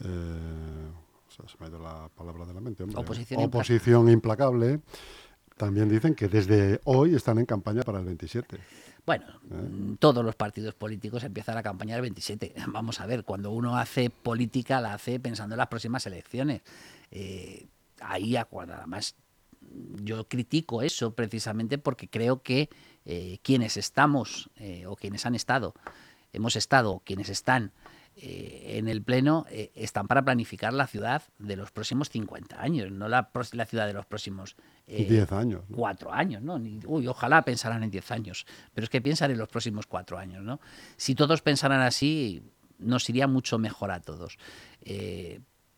eh, 0.00 0.90
se 1.28 1.56
me 1.60 1.66
ha 1.66 1.68
ido 1.68 1.78
la 1.78 2.08
palabra 2.14 2.44
de 2.46 2.54
la 2.54 2.60
mente, 2.60 2.84
Oposición, 2.94 3.42
Oposición 3.42 4.08
implacable. 4.08 4.80
También 5.56 5.88
dicen 5.88 6.14
que 6.14 6.28
desde 6.28 6.80
hoy 6.84 7.14
están 7.14 7.38
en 7.38 7.46
campaña 7.46 7.82
para 7.82 7.98
el 7.98 8.04
27. 8.04 8.58
Bueno, 9.04 9.24
mm, 9.48 9.94
todos 9.94 10.24
los 10.24 10.36
partidos 10.36 10.74
políticos 10.74 11.24
empiezan 11.24 11.54
la 11.54 11.62
campaña 11.62 11.96
el 11.96 12.02
27. 12.02 12.54
Vamos 12.68 13.00
a 13.00 13.06
ver, 13.06 13.24
cuando 13.24 13.50
uno 13.50 13.76
hace 13.76 14.10
política, 14.10 14.80
la 14.80 14.94
hace 14.94 15.18
pensando 15.18 15.54
en 15.54 15.58
las 15.58 15.68
próximas 15.68 16.06
elecciones. 16.06 16.62
Eh, 17.10 17.66
ahí, 18.00 18.36
además, 18.36 19.16
yo 20.02 20.28
critico 20.28 20.82
eso 20.82 21.14
precisamente 21.14 21.78
porque 21.78 22.08
creo 22.08 22.42
que 22.42 22.70
eh, 23.04 23.38
quienes 23.42 23.76
estamos 23.76 24.50
eh, 24.56 24.86
o 24.86 24.96
quienes 24.96 25.26
han 25.26 25.34
estado, 25.34 25.74
hemos 26.32 26.56
estado, 26.56 27.02
quienes 27.04 27.28
están 27.28 27.72
en 28.20 28.88
el 28.88 29.00
Pleno, 29.00 29.46
están 29.48 30.08
para 30.08 30.24
planificar 30.24 30.72
la 30.72 30.88
ciudad 30.88 31.22
de 31.38 31.54
los 31.54 31.70
próximos 31.70 32.08
50 32.08 32.60
años, 32.60 32.90
no 32.90 33.06
la, 33.06 33.30
la 33.52 33.64
ciudad 33.64 33.86
de 33.86 33.92
los 33.92 34.06
próximos 34.06 34.56
eh, 34.88 35.04
diez 35.04 35.30
años. 35.32 35.64
Cuatro 35.70 36.12
años, 36.12 36.42
¿no? 36.42 36.60
Uy, 36.86 37.06
ojalá 37.06 37.42
pensaran 37.42 37.82
en 37.82 37.90
diez 37.90 38.10
años, 38.10 38.46
pero 38.72 38.86
es 38.86 38.90
que 38.90 39.02
piensan 39.02 39.30
en 39.30 39.38
los 39.38 39.48
próximos 39.48 39.86
cuatro 39.86 40.16
años, 40.18 40.42
¿no? 40.42 40.60
Si 40.96 41.14
todos 41.14 41.42
pensaran 41.42 41.82
así, 41.82 42.42
nos 42.78 43.08
iría 43.10 43.26
mucho 43.26 43.58
mejor 43.58 43.90
a 43.90 44.00
todos. 44.00 44.38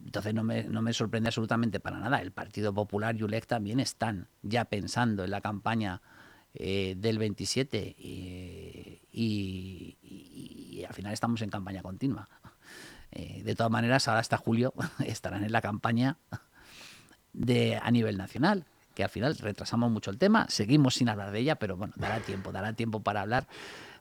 Eh, 0.00 0.06
entonces 0.06 0.34
no 0.34 0.42
me, 0.42 0.64
no 0.64 0.82
me, 0.82 0.92
sorprende 0.92 1.28
absolutamente 1.28 1.80
para 1.80 1.98
nada. 1.98 2.20
El 2.20 2.32
Partido 2.32 2.72
Popular 2.72 3.16
y 3.16 3.22
ULEC 3.22 3.46
también 3.46 3.80
están 3.80 4.28
ya 4.42 4.64
pensando 4.64 5.24
en 5.24 5.30
la 5.30 5.40
campaña 5.40 6.02
eh, 6.54 6.94
del 6.96 7.18
27 7.18 7.96
y, 7.98 9.00
y, 9.12 10.84
al 10.86 10.94
final 10.94 11.12
estamos 11.12 11.40
en 11.42 11.50
campaña 11.50 11.82
continua. 11.82 12.28
Eh, 13.12 13.42
de 13.44 13.54
todas 13.54 13.70
maneras, 13.70 14.08
ahora 14.08 14.20
hasta 14.20 14.36
julio 14.36 14.72
estarán 15.04 15.44
en 15.44 15.52
la 15.52 15.60
campaña 15.60 16.16
de, 17.32 17.78
a 17.80 17.90
nivel 17.90 18.16
nacional, 18.16 18.64
que 18.94 19.04
al 19.04 19.10
final 19.10 19.36
retrasamos 19.36 19.90
mucho 19.90 20.10
el 20.10 20.18
tema, 20.18 20.46
seguimos 20.48 20.94
sin 20.94 21.08
hablar 21.08 21.30
de 21.30 21.40
ella, 21.40 21.56
pero 21.56 21.76
bueno, 21.76 21.92
dará 21.96 22.20
tiempo, 22.20 22.50
dará 22.50 22.72
tiempo 22.72 23.00
para 23.00 23.20
hablar 23.20 23.46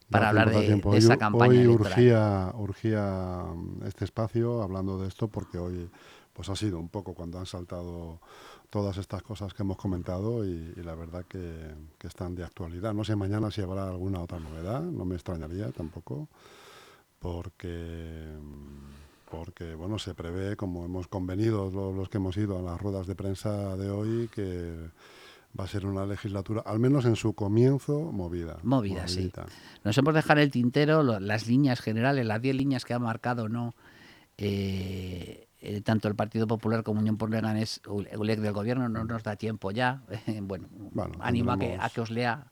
para 0.10 0.30
hablar 0.30 0.52
de, 0.52 0.82
esa 0.98 1.17
campaña. 1.17 1.60
Hoy 1.60 1.67
urgía, 1.67 2.52
urgía 2.56 3.43
mm, 3.54 3.86
este 3.86 4.06
espacio 4.06 4.62
hablando 4.62 5.00
de 5.00 5.08
esto 5.08 5.28
porque 5.28 5.58
hoy 5.58 5.89
pues 6.34 6.50
ha 6.50 6.56
sido 6.56 6.80
un 6.80 6.89
poco 6.89 7.13
cuando 7.13 7.39
han 7.39 7.45
saltado 7.45 8.19
todas 8.69 8.98
estas 8.98 9.22
cosas 9.24 9.54
que 9.54 9.63
hemos 9.63 9.78
comentado 9.78 10.45
y, 10.45 10.74
la 10.76 10.95
verdad 10.95 11.26
que, 11.28 11.74
que, 11.98 12.08
están 12.08 12.36
de 12.36 12.43
actualidad. 12.43 12.93
No 12.93 13.04
sé 13.04 13.15
mañana 13.15 13.52
si 13.52 13.62
habrá 13.62 13.89
alguna 13.89 14.22
otra 14.22 14.39
novedad, 14.39 14.82
no 14.82 15.06
me 15.06 15.15
extrañaría 15.15 15.72
tampoco, 15.72 16.28
porque 17.19 18.28
porque 19.30 19.76
bueno 19.76 20.00
se 20.00 20.15
prevé 20.15 20.56
como 20.56 20.86
hemos 20.86 21.08
convenido 21.08 21.69
los, 21.69 22.10
que 22.10 22.17
hemos 22.17 22.36
ido 22.38 22.58
a 22.58 22.62
las 22.62 22.82
ruedas 22.82 23.08
de 23.08 23.15
prensa 23.15 23.78
de 23.78 23.89
hoy 23.89 24.30
que 24.34 24.76
va 25.58 25.66
a 25.66 25.68
ser 25.68 25.86
una 25.86 26.06
legislatura, 26.06 26.62
al 26.66 26.80
menos 26.80 27.06
en 27.06 27.16
su 27.16 27.34
comienzo, 27.34 28.12
movida. 28.12 28.58
Movida, 28.64 29.08
sí. 29.08 29.32
Nos 29.84 29.98
hemos 29.98 30.14
dejado 30.14 30.42
el 30.42 30.52
tintero, 30.52 31.04
las 31.20 31.48
líneas 31.48 31.80
generales, 31.82 32.26
las 32.26 32.42
10 32.42 32.56
líneas 32.56 32.86
que 32.86 32.94
ha 32.94 33.00
marcado 33.00 33.50
no 33.50 33.76
eh, 34.38 35.48
eh, 35.62 35.82
tanto 35.82 36.08
el 36.08 36.16
Partido 36.16 36.48
Popular 36.48 36.84
como 36.84 37.02
Unión 37.02 37.18
por 37.18 37.30
Leganés, 37.30 37.82
ULEC 37.88 38.40
del 38.40 38.54
Gobierno, 38.54 38.88
no 38.88 39.04
nos 39.04 39.24
da 39.24 39.36
tiempo 39.36 39.72
ya. 39.72 40.04
bueno, 40.42 40.68
animo 41.20 41.52
a, 41.52 41.60
que, 41.60 41.78
a 41.80 41.90
que 41.90 42.02
os 42.02 42.10
lea 42.10 42.48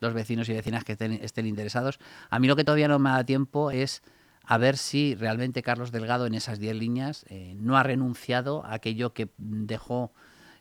los 0.00 0.14
vecinos 0.14 0.48
y 0.48 0.52
vecinas 0.54 0.84
que 0.84 0.92
estén, 0.92 1.46
interesados. 1.46 1.98
A 2.28 2.38
mí 2.38 2.48
lo 2.48 2.56
que 2.56 2.64
todavía 2.64 2.88
no 2.88 2.98
me 2.98 3.10
da 3.10 3.24
tiempo 3.24 3.70
es 3.70 4.02
a 4.44 4.58
ver 4.58 4.76
si 4.76 5.14
realmente 5.14 5.62
Carlos 5.62 5.92
Delgado 5.92 6.26
en 6.26 6.34
esas 6.34 6.58
10 6.58 6.76
líneas 6.76 7.24
eh, 7.28 7.54
no 7.56 7.76
ha 7.76 7.82
renunciado 7.82 8.64
a 8.64 8.74
aquello 8.74 9.12
que 9.12 9.30
dejó 9.38 10.12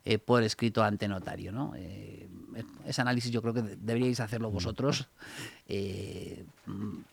eh, 0.09 0.17
por 0.17 0.41
escrito 0.41 0.81
ante 0.83 1.07
notario. 1.07 1.51
¿no? 1.51 1.73
Eh, 1.75 2.27
ese 2.83 2.99
análisis 2.99 3.29
yo 3.29 3.43
creo 3.43 3.53
que 3.53 3.61
deberíais 3.61 4.19
hacerlo 4.19 4.49
vosotros, 4.49 5.07
eh, 5.67 6.45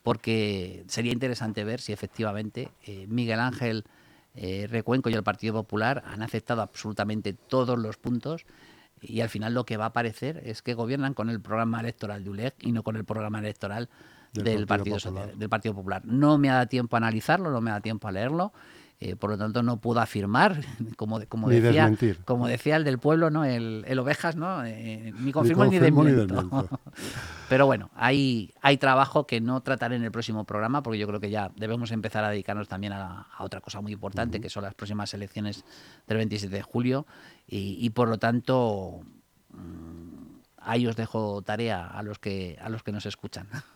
porque 0.02 0.82
sería 0.88 1.12
interesante 1.12 1.62
ver 1.62 1.82
si 1.82 1.92
efectivamente 1.92 2.70
Miguel 3.06 3.40
Ángel 3.40 3.84
Recuenco 4.34 5.10
y 5.10 5.12
el 5.12 5.22
Partido 5.22 5.52
Popular 5.52 6.04
han 6.06 6.22
aceptado 6.22 6.62
absolutamente 6.62 7.34
todos 7.34 7.78
los 7.78 7.98
puntos 7.98 8.46
y 9.02 9.20
al 9.20 9.28
final 9.28 9.52
lo 9.52 9.66
que 9.66 9.76
va 9.76 9.84
a 9.84 9.88
aparecer 9.88 10.40
es 10.46 10.62
que 10.62 10.72
gobiernan 10.72 11.12
con 11.12 11.28
el 11.28 11.42
programa 11.42 11.80
electoral 11.80 12.24
de 12.24 12.30
ULEG 12.30 12.54
y 12.60 12.72
no 12.72 12.82
con 12.82 12.96
el 12.96 13.04
programa 13.04 13.40
electoral 13.40 13.90
del, 14.32 14.66
Partido, 14.66 14.96
del 15.36 15.48
Partido 15.50 15.74
Popular. 15.74 16.02
No 16.06 16.38
me 16.38 16.48
da 16.48 16.64
tiempo 16.64 16.96
a 16.96 16.98
analizarlo, 16.98 17.50
no 17.50 17.60
me 17.60 17.70
da 17.70 17.80
tiempo 17.82 18.08
a 18.08 18.12
leerlo. 18.12 18.54
Eh, 18.98 19.14
por 19.14 19.28
lo 19.28 19.36
tanto 19.36 19.62
no 19.62 19.78
puedo 19.78 20.00
afirmar, 20.00 20.58
como, 20.96 21.20
como, 21.28 21.50
decía, 21.50 21.92
como 22.24 22.46
decía 22.48 22.76
el 22.76 22.84
del 22.84 22.98
pueblo, 22.98 23.28
¿no? 23.28 23.44
el, 23.44 23.84
ovejas, 23.98 24.36
¿no? 24.36 24.64
Eh, 24.64 25.12
ni 25.20 25.32
confirmo 25.32 25.66
ni, 25.66 25.78
desmiento. 25.78 26.80
Pero 27.50 27.66
bueno, 27.66 27.90
hay, 27.94 28.54
hay 28.62 28.78
trabajo 28.78 29.26
que 29.26 29.42
no 29.42 29.60
trataré 29.60 29.96
en 29.96 30.02
el 30.02 30.10
próximo 30.10 30.44
programa, 30.44 30.82
porque 30.82 30.98
yo 30.98 31.06
creo 31.06 31.20
que 31.20 31.28
ya 31.28 31.52
debemos 31.56 31.92
empezar 31.92 32.24
a 32.24 32.30
dedicarnos 32.30 32.68
también 32.68 32.94
a, 32.94 33.26
otra 33.38 33.60
cosa 33.60 33.82
muy 33.82 33.92
importante, 33.92 34.40
que 34.40 34.48
son 34.48 34.62
las 34.62 34.74
próximas 34.74 35.12
elecciones 35.12 35.66
del 36.06 36.16
27 36.16 36.54
de 36.54 36.62
julio, 36.62 37.06
y, 37.46 37.90
por 37.90 38.08
lo 38.08 38.18
tanto 38.18 39.02
mm, 39.50 40.38
ahí 40.62 40.86
os 40.86 40.96
dejo 40.96 41.42
tarea 41.42 41.86
a 41.86 42.02
los 42.02 42.18
que, 42.18 42.58
a 42.62 42.70
los 42.70 42.82
que 42.82 42.92
nos 42.92 43.04
escuchan. 43.04 43.46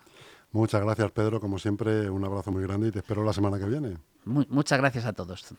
Muchas 0.53 0.83
gracias, 0.83 1.11
Pedro. 1.13 1.41
Como 1.41 1.59
siempre, 1.59 2.11
un 2.11 2.25
abrazo 2.25 2.51
muy 2.51 2.63
grande 2.63 2.89
y 2.89 2.91
te 2.91 2.99
espero 2.99 3.25
la 3.25 3.33
semana 3.33 3.59
que 3.59 3.67
viene. 3.67 3.99
muchas 4.25 4.79
gracias 4.79 5.05
a 5.05 5.13
todos. 5.13 5.55